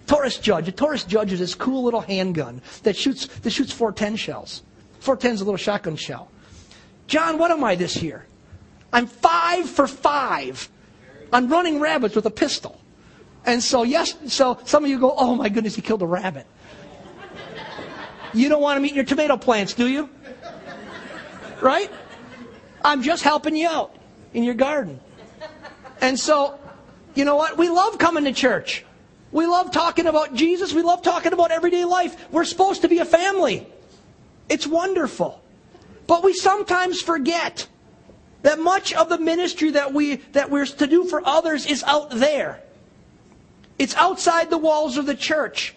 Taurus 0.06 0.38
judge. 0.38 0.68
A 0.68 0.72
Taurus 0.72 1.04
judge 1.04 1.32
is 1.32 1.38
this 1.38 1.54
cool 1.54 1.84
little 1.84 2.00
handgun 2.00 2.62
that 2.82 2.96
shoots 2.96 3.26
that 3.26 3.50
shoots 3.50 3.72
410 3.72 4.16
shells. 4.16 4.62
410 5.02 5.34
is 5.34 5.40
a 5.40 5.44
little 5.44 5.58
shotgun 5.58 5.96
shell. 5.96 6.30
John, 7.08 7.36
what 7.36 7.50
am 7.50 7.64
I 7.64 7.74
this 7.74 8.00
year? 8.02 8.24
I'm 8.92 9.06
five 9.06 9.68
for 9.68 9.88
five. 9.88 10.68
I'm 11.32 11.48
running 11.48 11.80
rabbits 11.80 12.14
with 12.14 12.26
a 12.26 12.30
pistol. 12.30 12.80
And 13.44 13.60
so, 13.60 13.82
yes, 13.82 14.14
so 14.28 14.60
some 14.64 14.84
of 14.84 14.90
you 14.90 15.00
go, 15.00 15.12
oh 15.16 15.34
my 15.34 15.48
goodness, 15.48 15.74
he 15.74 15.82
killed 15.82 16.02
a 16.02 16.06
rabbit. 16.06 16.46
You 18.32 18.48
don't 18.48 18.62
want 18.62 18.76
to 18.76 18.80
meet 18.80 18.94
your 18.94 19.04
tomato 19.04 19.36
plants, 19.36 19.74
do 19.74 19.88
you? 19.88 20.08
Right? 21.60 21.90
I'm 22.84 23.02
just 23.02 23.24
helping 23.24 23.56
you 23.56 23.68
out 23.68 23.96
in 24.32 24.44
your 24.44 24.54
garden. 24.54 25.00
And 26.00 26.18
so, 26.18 26.58
you 27.14 27.24
know 27.24 27.34
what? 27.34 27.58
We 27.58 27.68
love 27.68 27.98
coming 27.98 28.24
to 28.24 28.32
church. 28.32 28.84
We 29.32 29.46
love 29.46 29.72
talking 29.72 30.06
about 30.06 30.34
Jesus. 30.34 30.72
We 30.72 30.82
love 30.82 31.02
talking 31.02 31.32
about 31.32 31.50
everyday 31.50 31.84
life. 31.84 32.30
We're 32.30 32.44
supposed 32.44 32.82
to 32.82 32.88
be 32.88 32.98
a 32.98 33.04
family. 33.04 33.66
It's 34.52 34.66
wonderful. 34.66 35.42
But 36.06 36.22
we 36.22 36.34
sometimes 36.34 37.00
forget 37.00 37.66
that 38.42 38.58
much 38.58 38.92
of 38.92 39.08
the 39.08 39.16
ministry 39.16 39.70
that, 39.70 39.94
we, 39.94 40.16
that 40.32 40.50
we're 40.50 40.66
to 40.66 40.86
do 40.86 41.06
for 41.06 41.26
others 41.26 41.64
is 41.64 41.82
out 41.84 42.10
there. 42.10 42.60
It's 43.78 43.96
outside 43.96 44.50
the 44.50 44.58
walls 44.58 44.98
of 44.98 45.06
the 45.06 45.14
church. 45.14 45.74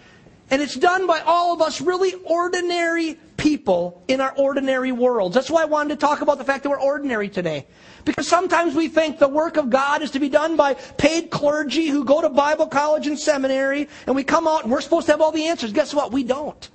And 0.52 0.62
it's 0.62 0.76
done 0.76 1.08
by 1.08 1.22
all 1.22 1.54
of 1.54 1.62
us 1.62 1.80
really 1.80 2.16
ordinary 2.26 3.18
people 3.38 4.04
in 4.10 4.20
our 4.20 4.34
ordinary 4.36 4.92
worlds. 4.92 5.36
That's 5.36 5.50
why 5.50 5.62
I 5.62 5.66
wanted 5.66 5.98
to 5.98 6.06
talk 6.06 6.20
about 6.20 6.38
the 6.38 6.44
fact 6.44 6.64
that 6.64 6.70
we're 6.70 6.82
ordinary 6.82 7.30
today. 7.30 7.66
Because 8.04 8.28
sometimes 8.28 8.76
we 8.76 8.90
think 8.90 9.20
the 9.20 9.28
work 9.30 9.56
of 9.56 9.70
God 9.70 10.02
is 10.02 10.12
to 10.12 10.20
be 10.20 10.28
done 10.28 10.58
by 10.58 10.74
paid 10.74 11.32
clergy 11.32 11.88
who 11.88 12.04
go 12.04 12.22
to 12.22 12.28
Bible 12.28 12.68
college 12.68 13.08
and 13.08 13.18
seminary, 13.18 13.88
and 14.06 14.18
we 14.18 14.26
come 14.26 14.50
out 14.50 14.64
and 14.64 14.72
we're 14.72 14.82
supposed 14.82 15.06
to 15.06 15.14
have 15.14 15.22
all 15.22 15.32
the 15.32 15.48
answers. 15.48 15.72
Guess 15.72 15.94
what? 15.94 16.12
We 16.12 16.26
don't. 16.26 16.70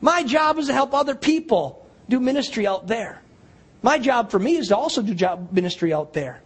My 0.00 0.22
job 0.22 0.58
is 0.58 0.66
to 0.66 0.72
help 0.72 0.94
other 0.94 1.14
people 1.14 1.86
do 2.08 2.20
ministry 2.20 2.66
out 2.66 2.86
there. 2.86 3.22
My 3.82 3.98
job 3.98 4.30
for 4.30 4.38
me 4.38 4.56
is 4.56 4.68
to 4.68 4.76
also 4.76 5.02
do 5.02 5.14
job 5.14 5.52
ministry 5.52 5.92
out 5.92 6.12
there. 6.12 6.42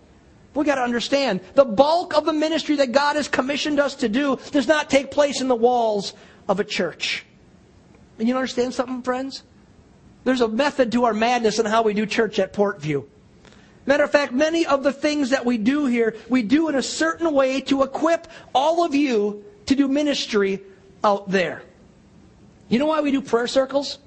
We 0.54 0.64
got 0.64 0.76
to 0.76 0.82
understand 0.82 1.40
the 1.54 1.64
bulk 1.64 2.14
of 2.14 2.24
the 2.24 2.32
ministry 2.32 2.76
that 2.76 2.92
God 2.92 3.16
has 3.16 3.28
commissioned 3.28 3.78
us 3.78 3.94
to 3.96 4.08
do 4.08 4.38
does 4.50 4.66
not 4.66 4.90
take 4.90 5.10
place 5.10 5.40
in 5.40 5.48
the 5.48 5.54
walls 5.54 6.12
of 6.48 6.58
a 6.58 6.64
church. 6.64 7.24
And 8.18 8.28
you 8.28 8.34
understand 8.34 8.74
something, 8.74 9.02
friends? 9.02 9.44
There's 10.24 10.40
a 10.40 10.48
method 10.48 10.92
to 10.92 11.04
our 11.04 11.14
madness 11.14 11.58
in 11.58 11.66
how 11.66 11.82
we 11.82 11.94
do 11.94 12.04
church 12.04 12.38
at 12.38 12.52
Portview. 12.52 13.06
Matter 13.86 14.04
of 14.04 14.10
fact, 14.10 14.32
many 14.32 14.66
of 14.66 14.82
the 14.82 14.92
things 14.92 15.30
that 15.30 15.46
we 15.46 15.56
do 15.56 15.86
here, 15.86 16.16
we 16.28 16.42
do 16.42 16.68
in 16.68 16.74
a 16.74 16.82
certain 16.82 17.32
way 17.32 17.60
to 17.62 17.82
equip 17.82 18.26
all 18.54 18.84
of 18.84 18.94
you 18.94 19.44
to 19.66 19.74
do 19.74 19.88
ministry 19.88 20.60
out 21.02 21.30
there. 21.30 21.62
You 22.70 22.78
know 22.78 22.86
why 22.86 23.00
we 23.00 23.10
do 23.10 23.20
prayer 23.20 23.48
circles? 23.48 23.98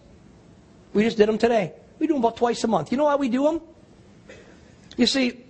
We 0.93 1.03
just 1.03 1.17
did 1.17 1.27
them 1.27 1.37
today. 1.37 1.73
We 1.99 2.07
do 2.07 2.13
them 2.13 2.23
about 2.23 2.37
twice 2.37 2.63
a 2.63 2.67
month. 2.67 2.91
You 2.91 2.97
know 2.97 3.03
why 3.03 3.15
we 3.15 3.29
do 3.29 3.43
them? 3.43 3.61
You 4.95 5.05
see, 5.05 5.43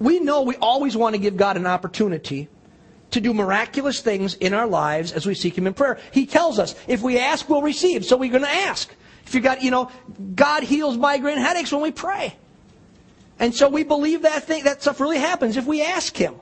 we 0.00 0.18
know 0.18 0.42
we 0.42 0.56
always 0.56 0.96
want 0.96 1.14
to 1.14 1.20
give 1.20 1.36
God 1.36 1.56
an 1.56 1.66
opportunity 1.66 2.48
to 3.10 3.20
do 3.20 3.34
miraculous 3.34 4.00
things 4.00 4.34
in 4.34 4.54
our 4.54 4.66
lives 4.66 5.12
as 5.12 5.26
we 5.26 5.34
seek 5.34 5.56
Him 5.56 5.66
in 5.66 5.74
prayer. 5.74 6.00
He 6.10 6.26
tells 6.26 6.58
us, 6.58 6.74
if 6.88 7.02
we 7.02 7.18
ask, 7.18 7.48
we'll 7.48 7.62
receive. 7.62 8.04
So 8.04 8.16
we're 8.16 8.30
going 8.30 8.42
to 8.42 8.48
ask. 8.48 8.92
If 9.26 9.34
you 9.34 9.40
got, 9.40 9.62
you 9.62 9.70
know, 9.70 9.90
God 10.34 10.62
heals 10.62 10.96
migraine 10.96 11.38
headaches 11.38 11.70
when 11.70 11.82
we 11.82 11.90
pray. 11.90 12.34
And 13.38 13.54
so 13.54 13.68
we 13.68 13.84
believe 13.84 14.22
that 14.22 14.44
thing, 14.44 14.64
that 14.64 14.80
stuff 14.80 15.00
really 15.00 15.18
happens 15.18 15.56
if 15.56 15.66
we 15.66 15.82
ask 15.82 16.16
Him. 16.16 16.34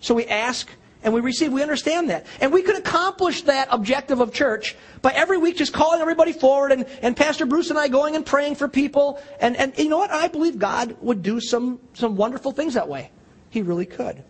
So 0.00 0.14
we 0.14 0.26
ask 0.26 0.68
and 1.04 1.12
we 1.12 1.20
receive. 1.20 1.52
We 1.52 1.62
understand 1.62 2.10
that. 2.10 2.26
And 2.40 2.52
we 2.52 2.62
could 2.62 2.76
accomplish 2.76 3.42
that 3.42 3.68
objective 3.70 4.20
of 4.20 4.32
church 4.32 4.74
by 5.02 5.12
every 5.12 5.36
week 5.36 5.56
just 5.56 5.72
calling 5.72 6.00
everybody 6.00 6.32
forward 6.32 6.72
and, 6.72 6.86
and 7.02 7.14
Pastor 7.16 7.44
Bruce 7.44 7.70
and 7.70 7.78
I 7.78 7.88
going 7.88 8.16
and 8.16 8.24
praying 8.24 8.56
for 8.56 8.66
people. 8.66 9.20
And, 9.38 9.54
and 9.56 9.78
you 9.78 9.90
know 9.90 9.98
what? 9.98 10.10
I 10.10 10.28
believe 10.28 10.58
God 10.58 10.96
would 11.02 11.22
do 11.22 11.40
some, 11.40 11.78
some 11.92 12.16
wonderful 12.16 12.52
things 12.52 12.74
that 12.74 12.88
way. 12.88 13.10
He 13.50 13.60
really 13.60 13.86
could. 13.86 14.24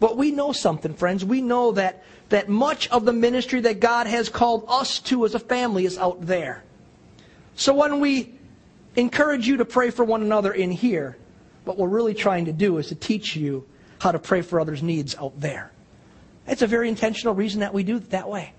But 0.00 0.16
we 0.16 0.30
know 0.30 0.52
something, 0.52 0.94
friends. 0.94 1.24
We 1.24 1.42
know 1.42 1.72
that, 1.72 2.02
that 2.30 2.48
much 2.48 2.88
of 2.88 3.04
the 3.04 3.12
ministry 3.12 3.60
that 3.60 3.78
God 3.78 4.06
has 4.06 4.28
called 4.28 4.64
us 4.68 5.00
to 5.00 5.26
as 5.26 5.34
a 5.34 5.38
family 5.38 5.84
is 5.84 5.98
out 5.98 6.24
there. 6.24 6.64
So 7.56 7.74
when 7.74 8.00
we 8.00 8.34
encourage 8.96 9.46
you 9.46 9.58
to 9.58 9.64
pray 9.64 9.90
for 9.90 10.04
one 10.04 10.22
another 10.22 10.52
in 10.52 10.70
here, 10.70 11.18
what 11.64 11.76
we're 11.76 11.88
really 11.88 12.14
trying 12.14 12.46
to 12.46 12.52
do 12.52 12.78
is 12.78 12.88
to 12.88 12.94
teach 12.94 13.36
you 13.36 13.66
how 14.00 14.12
to 14.12 14.18
pray 14.18 14.42
for 14.42 14.60
others' 14.60 14.82
needs 14.82 15.14
out 15.16 15.38
there. 15.40 15.72
It's 16.46 16.62
a 16.62 16.66
very 16.66 16.88
intentional 16.88 17.34
reason 17.34 17.60
that 17.60 17.74
we 17.74 17.82
do 17.82 17.96
it 17.96 18.10
that 18.10 18.28
way. 18.28 18.52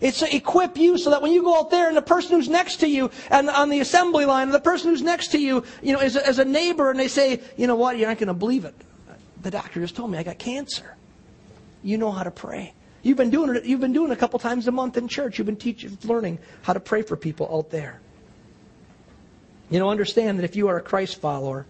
It's 0.00 0.20
to 0.20 0.34
equip 0.34 0.76
you 0.76 0.96
so 0.96 1.10
that 1.10 1.22
when 1.22 1.32
you 1.32 1.42
go 1.42 1.58
out 1.58 1.70
there 1.70 1.88
and 1.88 1.96
the 1.96 2.02
person 2.02 2.36
who's 2.36 2.48
next 2.48 2.76
to 2.78 2.88
you 2.88 3.10
and 3.30 3.50
on 3.50 3.68
the 3.68 3.80
assembly 3.80 4.24
line 4.26 4.44
and 4.44 4.54
the 4.54 4.60
person 4.60 4.90
who's 4.90 5.02
next 5.02 5.32
to 5.32 5.38
you, 5.38 5.64
you 5.82 5.92
know, 5.92 6.00
is 6.00 6.14
a, 6.14 6.26
as 6.26 6.38
a 6.38 6.44
neighbor 6.44 6.90
and 6.90 6.98
they 6.98 7.08
say, 7.08 7.40
you 7.56 7.66
know 7.66 7.74
what, 7.74 7.98
you're 7.98 8.08
not 8.08 8.18
going 8.18 8.28
to 8.28 8.34
believe 8.34 8.64
it. 8.64 8.74
The 9.42 9.50
doctor 9.50 9.80
just 9.80 9.96
told 9.96 10.10
me 10.10 10.18
I 10.18 10.22
got 10.22 10.38
cancer. 10.38 10.96
You 11.82 11.98
know 11.98 12.12
how 12.12 12.22
to 12.22 12.30
pray. 12.30 12.74
You've 13.02 13.16
been 13.16 13.30
doing 13.30 13.54
it. 13.54 13.64
You've 13.64 13.80
been 13.80 13.92
doing 13.92 14.10
it 14.10 14.14
a 14.14 14.16
couple 14.16 14.38
times 14.38 14.68
a 14.68 14.72
month 14.72 14.96
in 14.96 15.08
church. 15.08 15.38
You've 15.38 15.46
been 15.46 15.56
teaching, 15.56 15.96
learning 16.04 16.38
how 16.62 16.72
to 16.72 16.80
pray 16.80 17.02
for 17.02 17.16
people 17.16 17.48
out 17.52 17.70
there. 17.70 18.00
You 19.70 19.78
know, 19.78 19.90
understand 19.90 20.38
that 20.38 20.44
if 20.44 20.56
you 20.56 20.68
are 20.68 20.78
a 20.78 20.82
Christ 20.82 21.20
follower, 21.20 21.66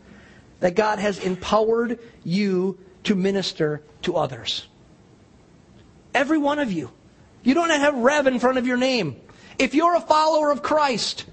that 0.61 0.75
God 0.75 0.99
has 0.99 1.19
empowered 1.19 1.99
you 2.25 2.79
to 3.09 3.15
minister 3.15 3.81
to 4.03 4.17
others. 4.17 4.67
Every 6.13 6.37
one 6.37 6.59
of 6.59 6.71
you. 6.71 6.91
You 7.43 7.55
don't 7.55 7.71
have 7.71 7.95
Rev 7.95 8.27
in 8.27 8.39
front 8.39 8.59
of 8.59 8.67
your 8.67 8.77
name. 8.77 9.17
If 9.59 9.75
you're 9.75 9.97
a 9.97 10.01
follower 10.01 10.51
of 10.51 10.63
Christ, 10.63 11.25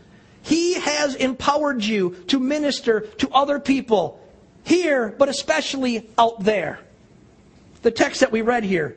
He 0.41 0.75
has 0.75 1.16
empowered 1.16 1.83
you 1.83 2.16
to 2.27 2.40
minister 2.40 3.01
to 3.18 3.29
other 3.31 3.59
people 3.59 4.22
here, 4.64 5.14
but 5.18 5.27
especially 5.27 6.09
out 6.18 6.46
there. 6.46 6.79
The 7.81 7.92
text 7.92 8.22
that 8.22 8.31
we 8.31 8.42
read 8.42 8.64
here, 8.64 8.96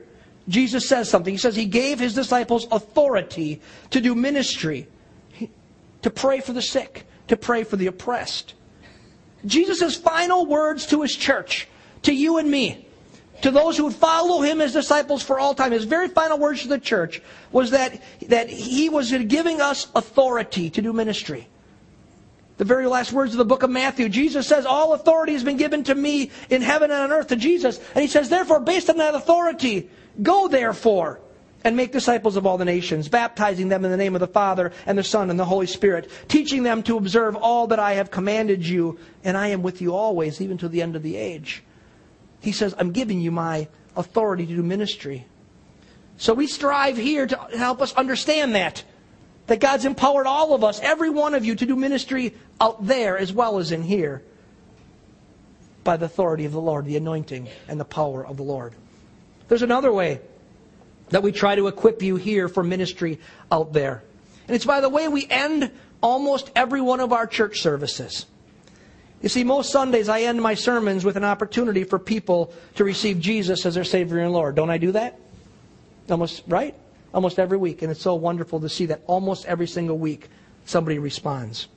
Jesus 0.49 0.89
says 0.89 1.11
something. 1.11 1.35
He 1.35 1.39
says 1.39 1.57
He 1.57 1.67
gave 1.67 1.99
His 1.99 2.15
disciples 2.15 2.69
authority 2.71 3.61
to 3.91 4.01
do 4.01 4.15
ministry, 4.15 4.87
to 6.03 6.11
pray 6.11 6.39
for 6.39 6.53
the 6.53 6.63
sick, 6.63 7.09
to 7.27 7.37
pray 7.37 7.65
for 7.65 7.75
the 7.75 7.89
oppressed. 7.89 8.55
Jesus' 9.45 9.97
final 9.97 10.47
words 10.47 10.87
to 10.87 11.03
His 11.03 11.17
church 11.17 11.67
to 12.03 12.13
you 12.13 12.39
and 12.39 12.51
me, 12.51 12.87
to 13.43 13.51
those 13.51 13.77
who 13.77 13.85
would 13.85 13.95
follow 13.95 14.43
him 14.43 14.61
as 14.61 14.73
disciples 14.73 15.23
for 15.23 15.39
all 15.39 15.55
time. 15.55 15.73
His 15.73 15.85
very 15.85 16.09
final 16.09 16.39
words 16.39 16.63
to 16.63 16.69
the 16.69 16.79
church 16.79 17.23
was 17.53 17.71
that, 17.71 18.01
that 18.29 18.49
he 18.49 18.89
was 18.89 19.13
giving 19.13 19.61
us 19.61 19.87
authority 19.95 20.71
to 20.71 20.83
do 20.83 20.93
ministry. 20.93 21.49
The 22.59 22.65
very 22.65 22.87
last 22.87 23.13
words 23.13 23.33
of 23.33 23.39
the 23.39 23.45
book 23.45 23.63
of 23.63 23.71
Matthew, 23.71 24.09
Jesus 24.09 24.49
says, 24.49 24.67
All 24.67 24.93
authority 24.93 25.33
has 25.33 25.45
been 25.45 25.57
given 25.57 25.85
to 25.85 25.95
me 25.95 26.33
in 26.51 26.61
heaven 26.61 26.91
and 26.91 27.01
on 27.01 27.13
earth 27.13 27.29
to 27.29 27.37
Jesus. 27.37 27.79
And 27.95 28.03
he 28.03 28.09
says, 28.09 28.29
Therefore, 28.29 28.59
based 28.59 28.91
on 28.91 28.97
that 28.97 29.15
authority, 29.15 29.89
go 30.21 30.49
therefore 30.49 31.21
and 31.63 31.77
make 31.77 31.93
disciples 31.93 32.37
of 32.37 32.47
all 32.47 32.59
the 32.59 32.65
nations, 32.65 33.09
baptizing 33.09 33.69
them 33.69 33.85
in 33.85 33.93
the 33.93 33.97
name 33.97 34.17
of 34.17 34.21
the 34.21 34.27
Father 34.27 34.73
and 34.87 34.99
the 34.99 35.05
Son 35.05 35.31
and 35.31 35.39
the 35.39 35.45
Holy 35.45 35.67
Spirit, 35.67 36.11
teaching 36.27 36.65
them 36.65 36.83
to 36.83 36.97
observe 36.97 37.37
all 37.37 37.69
that 37.69 37.79
I 37.79 37.95
have 37.95 38.11
commanded 38.11 38.67
you, 38.67 38.99
and 39.23 39.37
I 39.37 39.49
am 39.49 39.63
with 39.63 39.81
you 39.81 39.95
always, 39.95 40.41
even 40.41 40.59
to 40.59 40.69
the 40.69 40.83
end 40.83 40.97
of 40.97 41.05
the 41.05 41.17
age. 41.17 41.63
He 42.41 42.53
says, 42.53 42.75
I'm 42.79 42.93
giving 42.93 43.21
you 43.21 43.31
my 43.31 43.69
authority 43.97 44.47
to 44.47 44.55
do 44.55 44.63
ministry. 44.63 45.27
So 46.17 46.35
we 46.35 46.47
strive 46.47 46.97
here 46.97 47.27
to 47.27 47.37
help 47.57 47.81
us 47.81 47.93
understand 47.95 48.55
that. 48.55 48.85
That 49.47 49.61
God's 49.61 49.87
empowered 49.87 50.27
all 50.27 50.53
of 50.55 50.63
us, 50.63 50.79
every 50.81 51.09
one 51.09 51.35
of 51.35 51.45
you, 51.45 51.55
to 51.55 51.65
do 51.65 51.75
ministry 51.75 52.35
out 52.61 52.87
there 52.87 53.17
as 53.17 53.33
well 53.33 53.59
as 53.59 53.73
in 53.73 53.83
here 53.83 54.23
by 55.85 55.97
the 55.97 56.05
authority 56.05 56.45
of 56.45 56.53
the 56.53 56.61
Lord, 56.61 56.85
the 56.85 56.97
anointing 56.97 57.49
and 57.67 57.81
the 57.81 57.85
power 57.85 58.27
of 58.27 58.37
the 58.37 58.43
Lord. 58.43 58.75
There's 59.49 59.63
another 59.63 59.91
way 59.91 60.21
that 61.09 61.23
we 61.23 61.33
try 61.33 61.55
to 61.55 61.67
equip 61.67 62.03
you 62.03 62.17
here 62.17 62.49
for 62.49 62.63
ministry 62.63 63.21
out 63.51 63.73
there. 63.73 64.03
And 64.47 64.55
it's 64.55 64.67
by 64.67 64.83
the 64.83 64.91
way 64.91 65.09
we 65.09 65.27
end 65.29 65.71
almost 66.03 66.51
every 66.55 66.83
one 66.83 67.01
of 67.01 67.13
our 67.13 67.27
church 67.27 67.61
services. 67.61 68.27
You 69.23 69.29
see, 69.29 69.43
most 69.43 69.73
Sundays 69.73 70.09
I 70.09 70.23
end 70.23 70.41
my 70.41 70.55
sermons 70.55 71.05
with 71.05 71.17
an 71.17 71.25
opportunity 71.25 71.85
for 71.85 71.99
people 71.99 72.53
to 72.77 72.85
receive 72.85 73.19
Jesus 73.19 73.67
as 73.67 73.75
their 73.75 73.85
Savior 73.85 74.19
and 74.19 74.33
Lord. 74.33 74.55
Don't 74.55 74.71
I 74.71 74.79
do 74.79 74.93
that? 74.93 75.19
Almost, 76.09 76.45
right? 76.47 76.75
Almost 77.13 77.39
every 77.39 77.59
week. 77.59 77.83
And 77.83 77.91
it's 77.91 78.01
so 78.01 78.15
wonderful 78.15 78.61
to 78.61 78.69
see 78.69 78.87
that 78.87 79.03
almost 79.07 79.45
every 79.47 79.67
single 79.67 79.99
week 79.99 80.29
somebody 80.67 80.99
responds. 80.99 81.69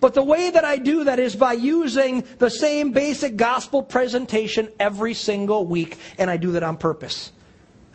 But 0.00 0.14
the 0.14 0.22
way 0.22 0.50
that 0.50 0.64
I 0.64 0.76
do 0.76 1.04
that 1.04 1.18
is 1.18 1.34
by 1.34 1.54
using 1.54 2.24
the 2.38 2.50
same 2.50 2.92
basic 2.92 3.36
gospel 3.36 3.82
presentation 3.82 4.68
every 4.78 5.14
single 5.14 5.64
week, 5.64 5.96
and 6.18 6.30
I 6.30 6.36
do 6.36 6.52
that 6.52 6.62
on 6.62 6.76
purpose. 6.76 7.32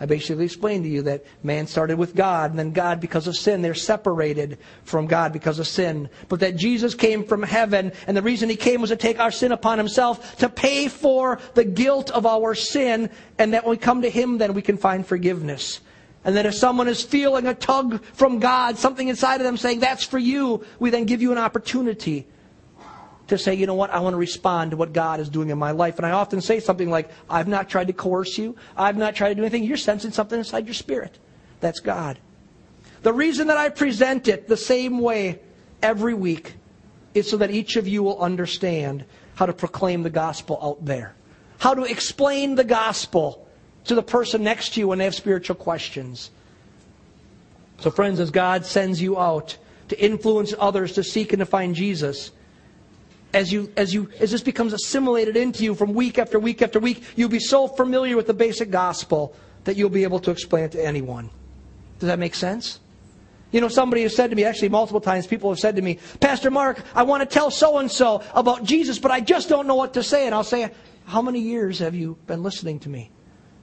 I 0.02 0.08
basically 0.08 0.46
explained 0.46 0.84
to 0.86 0.90
you 0.90 1.04
that 1.04 1.24
man 1.44 1.68
started 1.68 2.00
with 2.00 2.16
God, 2.16 2.50
and 2.50 2.58
then 2.58 2.72
God, 2.72 3.00
because 3.00 3.28
of 3.28 3.36
sin, 3.36 3.62
they're 3.62 3.76
separated 3.76 4.58
from 4.84 5.06
God 5.06 5.32
because 5.32 5.60
of 5.60 5.68
sin. 5.68 6.10
But 6.28 6.40
that 6.40 6.56
Jesus 6.56 6.96
came 6.96 7.24
from 7.24 7.44
heaven, 7.44 7.92
and 8.08 8.18
the 8.18 8.24
reason 8.24 8.50
he 8.50 8.56
came 8.56 8.82
was 8.82 8.90
to 8.90 8.96
take 8.96 9.20
our 9.20 9.30
sin 9.30 9.52
upon 9.52 9.78
himself, 9.78 10.38
to 10.38 10.50
pay 10.50 10.88
for 10.88 11.40
the 11.54 11.64
guilt 11.64 12.10
of 12.10 12.26
our 12.26 12.56
sin, 12.56 13.12
and 13.38 13.54
that 13.54 13.64
when 13.64 13.72
we 13.72 13.78
come 13.78 14.02
to 14.02 14.10
him, 14.10 14.40
then 14.40 14.56
we 14.56 14.64
can 14.64 14.76
find 14.76 15.06
forgiveness. 15.06 15.82
And 16.26 16.36
that 16.36 16.48
if 16.48 16.56
someone 16.56 16.88
is 16.88 17.04
feeling 17.04 17.46
a 17.46 17.54
tug 17.54 18.04
from 18.06 18.40
God, 18.40 18.80
something 18.80 19.08
inside 19.08 19.40
of 19.40 19.44
them 19.44 19.56
saying, 19.56 19.82
that's 19.82 20.04
for 20.04 20.18
you, 20.18 20.66
we 20.80 20.90
then 20.90 21.06
give 21.06 21.22
you 21.22 21.32
an 21.32 21.38
opportunity 21.38 22.26
to 23.32 23.38
say, 23.38 23.54
you 23.56 23.66
know 23.66 23.74
what, 23.74 23.90
I 23.90 24.00
want 24.00 24.14
to 24.14 24.18
respond 24.18 24.72
to 24.72 24.78
what 24.78 24.94
God 24.94 25.20
is 25.20 25.30
doing 25.30 25.50
in 25.50 25.58
my 25.58 25.72
life. 25.72 25.98
And 25.98 26.06
I 26.06 26.12
often 26.12 26.40
say 26.40 26.60
something 26.60 26.90
like, 26.90 27.10
I've 27.30 27.48
not 27.48 27.70
tried 27.70 27.88
to 27.88 27.94
coerce 27.94 28.38
you. 28.38 28.56
I've 28.78 28.98
not 28.98 29.16
tried 29.16 29.30
to 29.30 29.36
do 29.36 29.42
anything. 29.42 29.64
You're 29.64 29.78
sensing 29.78 30.12
something 30.12 30.38
inside 30.38 30.66
your 30.66 30.74
spirit. 30.74 31.18
That's 31.60 31.80
God. 31.80 32.20
The 33.02 33.14
reason 33.14 33.48
that 33.48 33.58
I 33.58 33.70
present 33.70 34.28
it 34.28 34.48
the 34.48 34.58
same 34.58 35.00
way 35.00 35.40
every 35.82 36.14
week 36.14 36.54
is 37.14 37.30
so 37.30 37.38
that 37.38 37.52
each 37.52 37.76
of 37.76 37.88
you 37.88 38.04
will 38.04 38.20
understand 38.20 39.06
how 39.36 39.46
to 39.46 39.54
proclaim 39.54 40.04
the 40.04 40.10
gospel 40.10 40.60
out 40.62 40.86
there. 40.86 41.16
How 41.58 41.74
to 41.74 41.84
explain 41.84 42.56
the 42.56 42.64
gospel 42.64 43.48
to 43.86 43.96
the 43.96 44.04
person 44.04 44.44
next 44.44 44.74
to 44.74 44.80
you 44.80 44.88
when 44.88 45.00
they 45.00 45.06
have 45.06 45.16
spiritual 45.16 45.56
questions. 45.56 46.32
So, 47.80 47.90
friends, 47.90 48.20
as 48.20 48.30
God 48.30 48.66
sends 48.66 49.02
you 49.02 49.20
out 49.20 49.58
to 49.88 50.00
influence 50.00 50.54
others 50.60 50.94
to 50.94 51.04
seek 51.04 51.34
and 51.34 51.40
to 51.40 51.46
find 51.46 51.74
Jesus, 51.74 52.32
as 53.34 53.52
you 53.52 53.72
as 53.78 53.94
you 53.94 54.10
as 54.20 54.32
this 54.32 54.42
becomes 54.42 54.74
assimilated 54.74 55.38
into 55.38 55.64
you 55.64 55.76
from 55.76 55.94
week 55.94 56.18
after 56.18 56.40
week 56.40 56.62
after 56.62 56.80
week, 56.80 57.04
you'll 57.16 57.30
be 57.30 57.40
so 57.40 57.68
familiar 57.68 58.16
with 58.16 58.28
the 58.28 58.34
basic 58.34 58.72
gospel 58.72 59.36
that 59.64 59.78
you'll 59.78 59.90
be 59.90 60.04
able 60.04 60.20
to 60.20 60.32
explain 60.32 60.66
it 60.66 60.72
to 60.74 60.84
anyone. 60.84 61.30
Does 62.00 62.08
that 62.08 62.20
make 62.20 62.36
sense? 62.36 62.80
You 63.52 63.60
know, 63.60 63.68
somebody 63.68 64.04
has 64.04 64.16
said 64.16 64.30
to 64.30 64.36
me, 64.36 64.46
actually, 64.46 64.70
multiple 64.70 65.02
times, 65.02 65.28
people 65.28 65.50
have 65.50 65.60
said 65.60 65.76
to 65.76 65.82
me, 65.82 66.00
Pastor 66.22 66.50
Mark, 66.50 66.82
I 66.96 67.04
want 67.04 67.22
to 67.22 67.32
tell 67.32 67.52
so 67.52 67.80
and 67.80 67.92
so 67.92 68.24
about 68.34 68.64
Jesus, 68.64 68.98
but 68.98 69.12
I 69.12 69.20
just 69.20 69.50
don't 69.50 69.68
know 69.68 69.76
what 69.76 69.94
to 69.96 70.04
say. 70.04 70.26
And 70.26 70.34
I'll 70.34 70.44
say, 70.44 70.72
How 71.06 71.22
many 71.22 71.40
years 71.40 71.80
have 71.80 71.94
you 71.94 72.18
been 72.28 72.44
listening 72.44 72.80
to 72.80 72.90
me? 72.90 73.12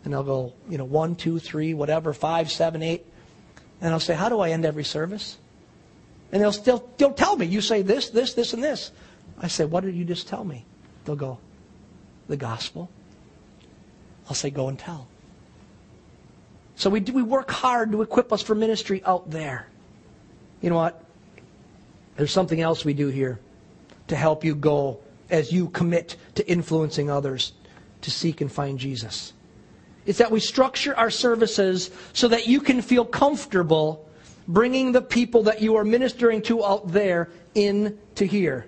And 0.04 0.12
they'll 0.12 0.22
go, 0.22 0.52
You 0.68 0.78
know, 0.78 0.84
one, 0.84 1.16
two, 1.16 1.38
three, 1.38 1.72
whatever, 1.74 2.12
five, 2.12 2.52
seven, 2.52 2.82
eight. 2.82 3.06
And 3.80 3.92
I'll 3.92 4.00
say, 4.00 4.14
How 4.14 4.28
do 4.28 4.40
I 4.40 4.50
end 4.50 4.66
every 4.66 4.84
service? 4.84 5.38
And 6.32 6.42
they'll 6.42 6.52
still 6.52 6.86
they'll 6.98 7.14
tell 7.14 7.36
me, 7.36 7.46
You 7.46 7.62
say 7.62 7.80
this, 7.80 8.10
this, 8.10 8.34
this, 8.34 8.52
and 8.52 8.62
this. 8.62 8.92
I 9.40 9.48
say, 9.48 9.64
What 9.64 9.84
did 9.84 9.94
you 9.94 10.04
just 10.04 10.28
tell 10.28 10.44
me? 10.44 10.64
They'll 11.04 11.16
go, 11.16 11.38
The 12.26 12.36
gospel. 12.36 12.90
I'll 14.28 14.34
say, 14.34 14.50
Go 14.50 14.68
and 14.68 14.78
tell. 14.78 15.06
So 16.76 16.90
we, 16.90 17.00
do, 17.00 17.12
we 17.12 17.22
work 17.22 17.50
hard 17.50 17.90
to 17.92 18.02
equip 18.02 18.32
us 18.32 18.40
for 18.40 18.54
ministry 18.54 19.02
out 19.04 19.30
there. 19.30 19.66
You 20.60 20.70
know 20.70 20.76
what? 20.76 21.04
There's 22.16 22.32
something 22.32 22.60
else 22.60 22.84
we 22.84 22.94
do 22.94 23.08
here 23.08 23.40
to 24.08 24.16
help 24.16 24.44
you 24.44 24.54
go 24.54 24.98
as 25.30 25.52
you 25.52 25.68
commit 25.68 26.16
to 26.36 26.48
influencing 26.48 27.10
others 27.10 27.52
to 28.02 28.10
seek 28.10 28.40
and 28.40 28.50
find 28.50 28.78
Jesus. 28.78 29.32
It's 30.06 30.18
that 30.18 30.30
we 30.30 30.40
structure 30.40 30.96
our 30.96 31.10
services 31.10 31.90
so 32.12 32.28
that 32.28 32.46
you 32.46 32.60
can 32.60 32.80
feel 32.80 33.04
comfortable 33.04 34.08
bringing 34.46 34.92
the 34.92 35.02
people 35.02 35.42
that 35.44 35.60
you 35.60 35.76
are 35.76 35.84
ministering 35.84 36.40
to 36.42 36.64
out 36.64 36.90
there 36.90 37.28
in 37.54 37.98
to 38.14 38.26
here. 38.26 38.66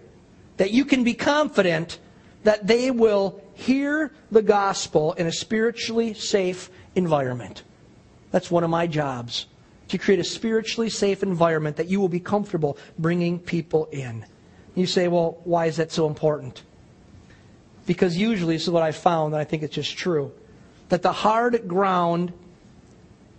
That 0.61 0.73
you 0.73 0.85
can 0.85 1.05
be 1.05 1.15
confident 1.15 1.99
that 2.45 2.67
they 2.67 2.91
will 2.91 3.41
hear 3.55 4.13
the 4.31 4.43
gospel 4.43 5.15
in 5.15 5.27
a 5.27 5.33
spiritually 5.33 6.13
safe 6.13 6.69
environment. 6.95 7.63
That's 8.31 8.51
one 8.51 8.63
of 8.63 8.69
my 8.69 8.87
jobs 8.87 9.47
to 9.89 9.97
create 9.97 10.21
a 10.21 10.25
spiritually 10.25 10.91
safe 10.91 11.23
environment 11.23 11.77
that 11.77 11.89
you 11.89 11.99
will 11.99 12.11
be 12.11 12.21
comfortable 12.21 12.77
bringing 12.99 13.39
people 13.39 13.87
in. 13.87 14.27
You 14.75 14.85
say, 14.85 15.09
well, 15.09 15.41
why 15.45 15.65
is 15.65 15.79
that 15.79 15.93
so 15.93 16.07
important? 16.07 16.63
Because 17.87 18.19
usually, 18.19 18.57
this 18.57 18.65
is 18.65 18.71
what 18.71 18.83
I 18.83 18.93
found, 18.93 19.33
and 19.33 19.41
I 19.41 19.45
think 19.45 19.63
it's 19.63 19.75
just 19.75 19.97
true, 19.97 20.31
that 20.91 21.01
the 21.01 21.11
hard 21.11 21.67
ground 21.69 22.35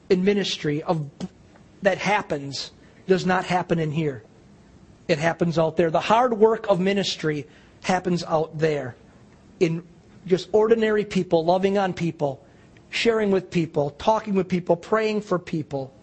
in 0.10 0.26
ministry 0.26 0.82
of 0.82 1.08
that 1.84 2.00
happens 2.00 2.72
does 3.06 3.28
not 3.28 3.46
happen 3.46 3.78
in 3.78 3.92
here. 3.92 4.24
It 5.08 5.18
happens 5.18 5.58
out 5.58 5.78
there. 5.78 5.92
The 5.92 6.00
hard 6.00 6.38
work 6.38 6.68
of 6.70 6.80
ministry 6.80 7.48
happens 7.84 8.24
out 8.24 8.58
there 8.58 8.96
in 9.60 9.84
just 10.26 10.50
ordinary 10.52 11.06
people, 11.06 11.44
loving 11.44 11.78
on 11.78 11.94
people, 11.94 12.44
sharing 12.90 13.32
with 13.32 13.50
people, 13.50 13.92
talking 13.92 14.36
with 14.36 14.48
people, 14.48 14.76
praying 14.76 15.22
for 15.22 15.40
people 15.40 15.94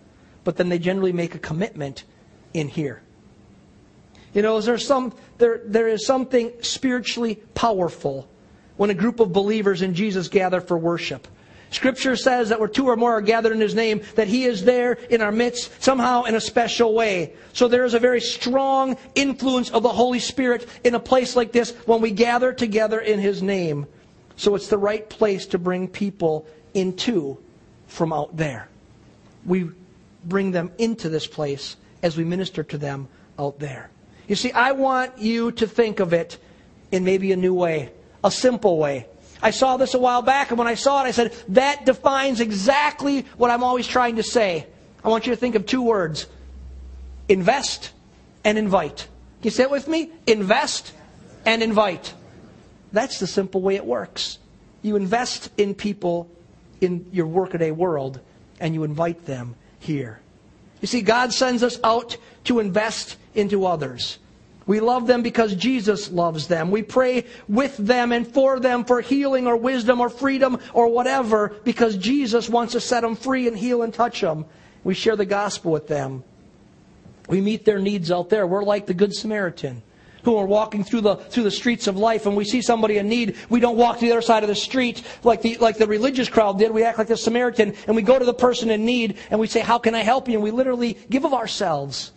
but 0.49 0.57
then 0.57 0.71
they 0.71 0.79
generally 0.79 1.13
make 1.13 1.35
a 1.35 1.39
commitment 1.39 2.05
in 2.55 2.69
here. 2.69 3.03
You 4.33 4.41
know, 4.41 4.57
is 4.57 4.65
there 4.65 4.79
some 4.79 5.13
there 5.37 5.61
there 5.67 5.89
is 5.89 6.07
something 6.07 6.51
spiritually 6.63 7.35
powerful 7.53 8.27
when 8.79 8.89
a 8.89 8.95
group 8.95 9.21
of 9.21 9.31
believers 9.31 9.83
in 9.83 9.93
Jesus 9.93 10.29
gather 10.29 10.63
for 10.63 10.79
worship. 10.79 11.29
Scripture 11.71 12.17
says 12.17 12.49
that 12.49 12.59
where 12.59 12.69
two 12.69 12.89
or 12.89 12.97
more 12.97 13.13
are 13.13 13.21
gathered 13.21 13.53
in 13.53 13.61
His 13.61 13.75
name, 13.75 14.01
that 14.15 14.29
He 14.29 14.45
is 14.45 14.65
there 14.65 14.95
in 15.11 15.21
our 15.21 15.33
midst 15.33 15.83
somehow 15.83 16.25
in 16.25 16.35
a 16.35 16.41
special 16.41 16.95
way. 16.95 17.35
So 17.53 17.69
there 17.69 17.85
is 17.85 17.95
a 17.95 17.99
very 17.99 18.21
strong 18.21 18.97
influence 19.15 19.71
of 19.71 19.83
the 19.83 19.89
Holy 19.89 20.21
Spirit 20.21 20.69
in 20.85 20.95
a 20.95 21.01
place 21.01 21.37
like 21.37 21.53
this 21.53 21.73
when 21.87 22.01
we 22.01 22.11
gather 22.11 22.53
together 22.53 23.01
in 23.01 23.21
His 23.21 23.43
name. 23.43 23.87
So 24.37 24.55
it's 24.55 24.69
the 24.69 24.79
right 24.79 25.09
place 25.09 25.47
to 25.47 25.59
bring 25.59 25.89
people 25.89 26.47
into 26.73 27.39
from 27.87 28.13
out 28.13 28.37
there. 28.37 28.69
We 29.45 29.71
bring 30.25 30.53
them 30.53 30.71
into 30.79 31.09
this 31.09 31.27
place 31.27 31.77
as 32.03 32.17
we 32.17 32.25
minister 32.25 32.63
to 32.63 32.79
them 32.79 33.09
out 33.39 33.59
there. 33.59 33.91
You 34.27 34.37
see, 34.37 34.53
I 34.53 34.73
want 34.73 35.19
you 35.19 35.53
to 35.53 35.67
think 35.67 36.01
of 36.01 36.13
it 36.13 36.39
in 36.93 37.05
maybe 37.05 37.33
a 37.33 37.37
new 37.37 37.55
way, 37.55 37.91
a 38.23 38.31
simple 38.31 38.79
way. 38.79 39.07
I 39.43 39.51
saw 39.51 39.77
this 39.77 39.95
a 39.95 39.99
while 39.99 40.23
back, 40.23 40.51
and 40.51 40.59
when 40.59 40.69
I 40.69 40.75
saw 40.75 41.05
it, 41.05 41.09
I 41.09 41.11
said, 41.13 41.33
that 41.49 41.87
defines 41.87 42.41
exactly 42.41 43.23
what 43.37 43.51
I'm 43.51 43.63
always 43.63 43.87
trying 43.87 44.17
to 44.17 44.23
say. 44.23 44.67
I 45.05 45.09
want 45.09 45.27
you 45.27 45.33
to 45.33 45.37
think 45.37 45.55
of 45.55 45.67
two 45.67 45.83
words 45.83 46.27
invest 47.29 47.93
and 48.45 48.59
invite. 48.59 48.97
Can 48.99 49.45
you 49.45 49.51
say 49.51 49.65
it 49.65 49.71
with 49.71 49.87
me? 49.87 50.11
Invest 50.27 50.93
and 51.45 51.63
invite. 51.63 52.15
That's 52.93 53.21
the 53.21 53.27
simple 53.27 53.61
way 53.61 53.77
it 53.77 53.85
works. 53.85 54.39
You 54.83 54.97
invest 54.97 55.51
in 55.57 55.75
people 55.75 56.31
in 56.81 57.07
your 57.13 57.27
workaday 57.27 57.71
world, 57.71 58.21
and 58.61 58.75
you 58.75 58.85
invite 58.85 59.27
them 59.27 59.55
here. 59.79 60.21
You 60.81 60.87
see, 60.87 61.03
God 61.03 61.33
sends 61.33 61.63
us 61.63 61.79
out 61.83 62.17
to 62.45 62.61
invest 62.61 63.17
into 63.35 63.67
others. 63.67 64.19
We 64.69 64.81
love 64.81 65.07
them 65.07 65.23
because 65.23 65.55
Jesus 65.55 66.11
loves 66.11 66.47
them. 66.47 66.71
We 66.71 66.83
pray 66.83 67.25
with 67.49 67.75
them 67.79 68.13
and 68.13 68.29
for 68.29 68.61
them 68.61 68.85
for 68.85 69.01
healing 69.01 69.47
or 69.47 69.57
wisdom 69.57 69.99
or 69.99 70.11
freedom 70.11 70.61
or 70.75 70.89
whatever 70.89 71.57
because 71.65 71.97
Jesus 71.97 72.51
wants 72.51 72.75
to 72.75 72.81
set 72.81 73.01
them 73.01 73.17
free 73.17 73.49
and 73.49 73.57
heal 73.57 73.81
and 73.81 73.95
touch 73.95 74.21
them. 74.21 74.45
We 74.85 74.93
share 74.93 75.17
the 75.17 75.25
gospel 75.25 75.73
with 75.73 75.89
them. 75.89 76.23
We 77.31 77.41
meet 77.41 77.65
their 77.65 77.79
needs 77.79 78.13
out 78.13 78.29
there. 78.29 78.47
We're 78.47 78.63
like 78.63 78.85
the 78.85 78.93
Good 78.93 79.15
Samaritan 79.15 79.83
who 80.25 80.37
are 80.37 80.45
walking 80.45 80.85
through 80.85 81.01
the, 81.01 81.17
through 81.17 81.45
the 81.45 81.51
streets 81.51 81.87
of 81.87 81.97
life 81.97 82.27
and 82.27 82.37
we 82.37 82.45
see 82.45 82.61
somebody 82.61 82.99
in 82.99 83.09
need, 83.09 83.37
we 83.49 83.61
don't 83.61 83.79
walk 83.79 84.01
to 84.01 84.05
the 84.05 84.13
other 84.13 84.21
side 84.21 84.43
of 84.43 84.51
the 84.51 84.55
street 84.55 85.03
like 85.25 85.41
the, 85.41 85.57
like 85.57 85.79
the 85.79 85.87
religious 85.87 86.29
crowd 86.29 86.59
did. 86.59 86.71
We 86.73 86.85
act 86.85 86.99
like 86.99 87.09
the 87.09 87.17
Samaritan 87.17 87.75
and 87.87 87.97
we 87.97 88.03
go 88.03 88.19
to 88.19 88.25
the 88.27 88.35
person 88.35 88.71
in 88.71 88.85
need 88.85 89.17
and 89.31 89.41
we 89.41 89.47
say, 89.47 89.61
how 89.61 89.79
can 89.79 89.95
I 89.95 90.03
help 90.03 90.29
you? 90.29 90.35
And 90.35 90.43
we 90.43 90.51
literally 90.51 90.99
give 91.09 91.25
of 91.25 91.33
ourselves 91.33 92.13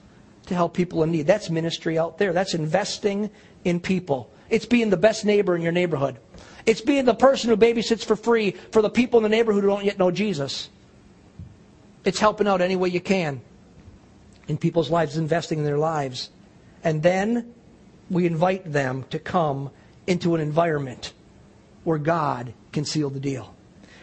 to 0.51 0.55
help 0.55 0.73
people 0.73 1.01
in 1.03 1.11
need. 1.11 1.27
That's 1.27 1.49
ministry 1.49 1.97
out 1.97 2.17
there. 2.17 2.33
That's 2.33 2.53
investing 2.53 3.31
in 3.63 3.79
people. 3.79 4.29
It's 4.49 4.65
being 4.65 4.89
the 4.89 4.97
best 4.97 5.23
neighbor 5.25 5.55
in 5.55 5.61
your 5.61 5.71
neighborhood. 5.71 6.17
It's 6.65 6.81
being 6.81 7.05
the 7.05 7.15
person 7.15 7.49
who 7.49 7.57
babysits 7.57 8.03
for 8.03 8.17
free 8.17 8.51
for 8.71 8.81
the 8.81 8.89
people 8.89 9.17
in 9.19 9.23
the 9.23 9.29
neighborhood 9.29 9.63
who 9.63 9.69
don't 9.69 9.85
yet 9.85 9.97
know 9.97 10.11
Jesus. 10.11 10.69
It's 12.03 12.19
helping 12.19 12.47
out 12.47 12.61
any 12.61 12.75
way 12.75 12.89
you 12.89 12.99
can 12.99 13.41
in 14.49 14.57
people's 14.57 14.89
lives, 14.89 15.17
investing 15.17 15.59
in 15.59 15.63
their 15.63 15.77
lives. 15.77 16.29
And 16.83 17.01
then 17.01 17.53
we 18.09 18.25
invite 18.25 18.69
them 18.71 19.05
to 19.11 19.19
come 19.19 19.71
into 20.05 20.35
an 20.35 20.41
environment 20.41 21.13
where 21.85 21.97
God 21.97 22.53
can 22.73 22.83
seal 22.83 23.09
the 23.09 23.19
deal. 23.21 23.55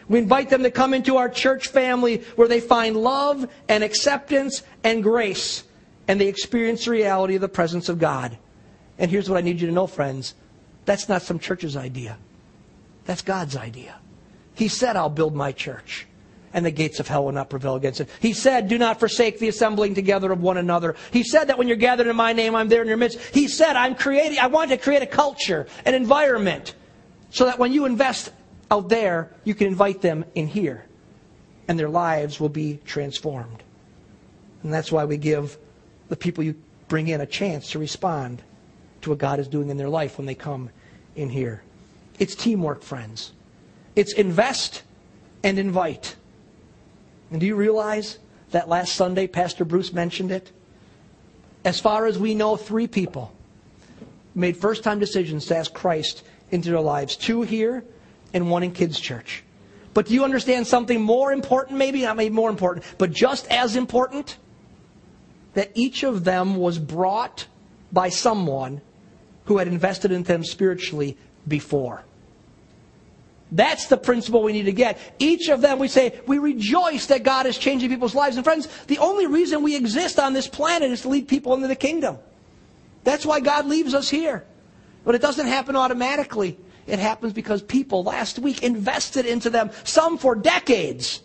We 0.07 0.17
invite 0.17 0.49
them 0.49 0.63
to 0.63 0.71
come 0.71 0.95
into 0.95 1.17
our 1.17 1.29
church 1.29 1.67
family 1.67 2.23
where 2.35 2.47
they 2.47 2.59
find 2.59 2.97
love 2.97 3.47
and 3.67 3.83
acceptance 3.83 4.63
and 4.83 5.03
grace 5.03 5.63
and 6.09 6.19
they 6.19 6.27
experience 6.27 6.85
the 6.85 6.91
reality 6.91 7.35
of 7.35 7.41
the 7.41 7.47
presence 7.47 7.87
of 7.87 7.99
God. 7.99 8.35
And 8.97 9.11
here's 9.11 9.29
what 9.29 9.37
I 9.37 9.41
need 9.41 9.61
you 9.61 9.67
to 9.67 9.73
know, 9.73 9.85
friends. 9.85 10.33
That's 10.85 11.07
not 11.07 11.21
some 11.21 11.37
church's 11.37 11.77
idea. 11.77 12.17
That's 13.05 13.21
God's 13.21 13.55
idea. 13.55 13.95
He 14.55 14.69
said, 14.69 14.95
I'll 14.95 15.11
build 15.11 15.35
my 15.35 15.51
church 15.51 16.07
and 16.51 16.65
the 16.65 16.71
gates 16.71 16.99
of 16.99 17.07
hell 17.07 17.25
will 17.25 17.31
not 17.31 17.51
prevail 17.51 17.75
against 17.75 18.01
it. 18.01 18.09
He 18.19 18.33
said, 18.33 18.69
Do 18.69 18.79
not 18.79 18.99
forsake 18.99 19.37
the 19.37 19.49
assembling 19.49 19.93
together 19.93 20.31
of 20.31 20.41
one 20.41 20.57
another. 20.57 20.95
He 21.11 21.21
said 21.21 21.45
that 21.45 21.59
when 21.59 21.67
you're 21.67 21.77
gathered 21.77 22.07
in 22.07 22.15
my 22.15 22.33
name, 22.33 22.55
I'm 22.55 22.69
there 22.69 22.81
in 22.81 22.87
your 22.87 22.97
midst. 22.97 23.19
He 23.31 23.47
said, 23.47 23.75
I'm 23.75 23.93
creating, 23.93 24.39
I 24.39 24.47
want 24.47 24.71
to 24.71 24.77
create 24.77 25.03
a 25.03 25.07
culture, 25.07 25.67
an 25.85 25.93
environment, 25.93 26.73
so 27.29 27.45
that 27.45 27.59
when 27.59 27.71
you 27.71 27.85
invest 27.85 28.31
out 28.71 28.89
there, 28.89 29.31
you 29.43 29.53
can 29.53 29.67
invite 29.67 30.01
them 30.01 30.25
in 30.33 30.47
here, 30.47 30.85
and 31.67 31.77
their 31.77 31.87
lives 31.87 32.39
will 32.39 32.49
be 32.49 32.79
transformed. 32.83 33.61
And 34.63 34.73
that's 34.73 34.91
why 34.91 35.05
we 35.05 35.17
give 35.17 35.55
the 36.09 36.15
people 36.15 36.43
you 36.43 36.55
bring 36.87 37.07
in 37.07 37.21
a 37.21 37.25
chance 37.25 37.71
to 37.71 37.79
respond 37.79 38.41
to 39.01 39.11
what 39.11 39.19
God 39.19 39.39
is 39.39 39.47
doing 39.47 39.69
in 39.69 39.77
their 39.77 39.89
life 39.89 40.17
when 40.17 40.27
they 40.27 40.35
come 40.35 40.69
in 41.15 41.29
here. 41.29 41.63
It's 42.17 42.35
teamwork, 42.35 42.83
friends. 42.83 43.31
It's 43.95 44.13
invest 44.13 44.83
and 45.43 45.57
invite. 45.57 46.15
And 47.31 47.39
do 47.39 47.45
you 47.45 47.55
realize 47.55 48.17
that 48.51 48.67
last 48.67 48.93
Sunday, 48.93 49.27
Pastor 49.27 49.63
Bruce 49.63 49.93
mentioned 49.93 50.31
it? 50.31 50.51
As 51.63 51.79
far 51.79 52.05
as 52.05 52.17
we 52.17 52.33
know, 52.33 52.55
three 52.55 52.87
people 52.87 53.33
made 54.33 54.57
first 54.57 54.83
time 54.83 54.99
decisions 54.99 55.45
to 55.47 55.57
ask 55.57 55.73
Christ 55.73 56.23
into 56.51 56.69
their 56.69 56.81
lives 56.81 57.15
two 57.15 57.41
here 57.41 57.83
and 58.33 58.49
one 58.49 58.63
in 58.63 58.71
kids' 58.71 58.99
church. 58.99 59.43
But 59.93 60.07
do 60.07 60.13
you 60.13 60.23
understand 60.23 60.67
something 60.67 61.01
more 61.01 61.31
important, 61.31 61.77
maybe 61.77 62.03
not 62.03 62.15
maybe 62.15 62.33
more 62.33 62.49
important, 62.49 62.85
but 62.97 63.11
just 63.11 63.47
as 63.47 63.75
important? 63.75 64.37
That 65.53 65.71
each 65.73 66.03
of 66.03 66.23
them 66.23 66.55
was 66.57 66.77
brought 66.77 67.47
by 67.91 68.09
someone 68.09 68.81
who 69.45 69.57
had 69.57 69.67
invested 69.67 70.11
in 70.11 70.23
them 70.23 70.43
spiritually 70.43 71.17
before. 71.47 72.03
That's 73.51 73.87
the 73.87 73.97
principle 73.97 74.43
we 74.43 74.53
need 74.53 74.65
to 74.65 74.71
get. 74.71 74.99
Each 75.17 75.49
of 75.49 75.61
them, 75.61 75.79
we 75.79 75.87
say, 75.87 76.19
we 76.27 76.37
rejoice 76.37 77.07
that 77.07 77.23
God 77.23 77.47
is 77.47 77.57
changing 77.57 77.89
people's 77.89 78.13
lives. 78.13 78.35
And 78.35 78.45
friends, 78.45 78.67
the 78.85 78.99
only 78.99 79.25
reason 79.25 79.63
we 79.63 79.75
exist 79.75 80.19
on 80.19 80.33
this 80.33 80.47
planet 80.47 80.91
is 80.91 81.01
to 81.01 81.09
lead 81.09 81.27
people 81.27 81.55
into 81.55 81.67
the 81.67 81.75
kingdom. 81.75 82.19
That's 83.03 83.25
why 83.25 83.39
God 83.39 83.65
leaves 83.65 83.95
us 83.95 84.07
here. 84.07 84.43
But 85.03 85.15
it 85.15 85.21
doesn't 85.21 85.47
happen 85.47 85.75
automatically. 85.75 86.59
It 86.85 86.99
happens 86.99 87.33
because 87.33 87.61
people 87.61 88.03
last 88.03 88.37
week 88.37 88.61
invested 88.61 89.25
into 89.25 89.49
them, 89.49 89.71
some 89.83 90.17
for 90.17 90.35
decades, 90.35 91.21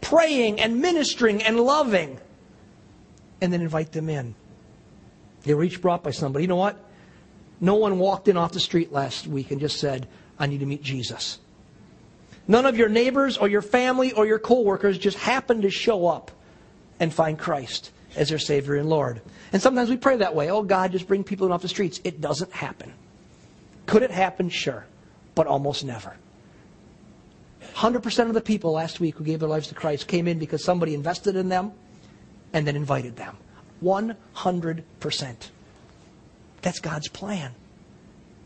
praying 0.00 0.60
and 0.60 0.80
ministering 0.80 1.42
and 1.42 1.58
loving. 1.58 2.20
And 3.40 3.52
then 3.52 3.60
invite 3.60 3.92
them 3.92 4.08
in. 4.08 4.34
They 5.42 5.54
were 5.54 5.64
each 5.64 5.80
brought 5.80 6.02
by 6.02 6.10
somebody. 6.10 6.44
You 6.44 6.48
know 6.48 6.56
what? 6.56 6.82
No 7.60 7.76
one 7.76 7.98
walked 7.98 8.28
in 8.28 8.36
off 8.36 8.52
the 8.52 8.60
street 8.60 8.92
last 8.92 9.26
week 9.26 9.50
and 9.50 9.60
just 9.60 9.78
said, 9.78 10.08
I 10.38 10.46
need 10.46 10.60
to 10.60 10.66
meet 10.66 10.82
Jesus. 10.82 11.38
None 12.48 12.66
of 12.66 12.76
your 12.76 12.88
neighbors 12.88 13.38
or 13.38 13.48
your 13.48 13.62
family 13.62 14.12
or 14.12 14.26
your 14.26 14.38
coworkers 14.38 14.98
just 14.98 15.16
happened 15.16 15.62
to 15.62 15.70
show 15.70 16.06
up 16.06 16.30
and 17.00 17.12
find 17.12 17.38
Christ 17.38 17.90
as 18.14 18.28
their 18.28 18.38
Savior 18.38 18.76
and 18.76 18.88
Lord. 18.88 19.20
And 19.52 19.60
sometimes 19.60 19.90
we 19.90 19.96
pray 19.96 20.16
that 20.16 20.34
way. 20.34 20.50
Oh, 20.50 20.62
God, 20.62 20.92
just 20.92 21.08
bring 21.08 21.24
people 21.24 21.46
in 21.46 21.52
off 21.52 21.62
the 21.62 21.68
streets. 21.68 22.00
It 22.04 22.20
doesn't 22.20 22.52
happen. 22.52 22.92
Could 23.86 24.02
it 24.02 24.10
happen? 24.10 24.48
Sure. 24.48 24.84
But 25.34 25.46
almost 25.46 25.84
never. 25.84 26.16
100% 27.74 28.28
of 28.28 28.34
the 28.34 28.40
people 28.40 28.72
last 28.72 29.00
week 29.00 29.16
who 29.16 29.24
gave 29.24 29.40
their 29.40 29.48
lives 29.48 29.68
to 29.68 29.74
Christ 29.74 30.06
came 30.06 30.26
in 30.28 30.38
because 30.38 30.64
somebody 30.64 30.94
invested 30.94 31.36
in 31.36 31.48
them 31.48 31.72
and 32.56 32.66
then 32.66 32.74
invited 32.74 33.16
them. 33.16 33.36
100%. 33.84 35.36
That's 36.62 36.78
God's 36.78 37.06
plan. 37.06 37.52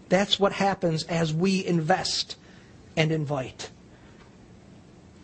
That's 0.08 0.40
what 0.40 0.50
happens 0.50 1.04
as 1.04 1.32
we 1.32 1.64
invest 1.64 2.34
and 2.96 3.12
invite. 3.12 3.70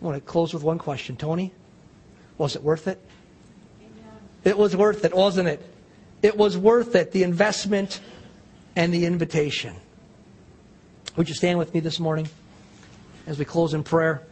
I 0.01 0.05
want 0.05 0.16
to 0.16 0.20
close 0.20 0.55
with 0.55 0.62
one 0.62 0.79
question. 0.79 1.16
Tony, 1.16 1.53
was 2.38 2.55
it 2.55 2.62
worth 2.62 2.87
it? 2.87 3.05
It 4.44 4.57
was 4.57 4.77
worth 4.77 5.05
it, 5.05 5.12
wasn't 5.12 5.49
it? 5.49 5.68
It 6.22 6.37
was 6.37 6.57
worth 6.57 6.94
it, 6.94 7.11
the 7.11 7.25
investment 7.25 8.01
and 8.77 8.94
the 8.94 9.05
invitation. 9.05 9.75
Would 11.16 11.29
you 11.29 11.35
stand 11.35 11.59
with 11.59 11.75
me 11.75 11.81
this 11.81 11.99
morning 11.99 12.29
as 13.27 13.37
we 13.37 13.44
close 13.44 13.75
in 13.75 13.83
prayer? 13.83 14.22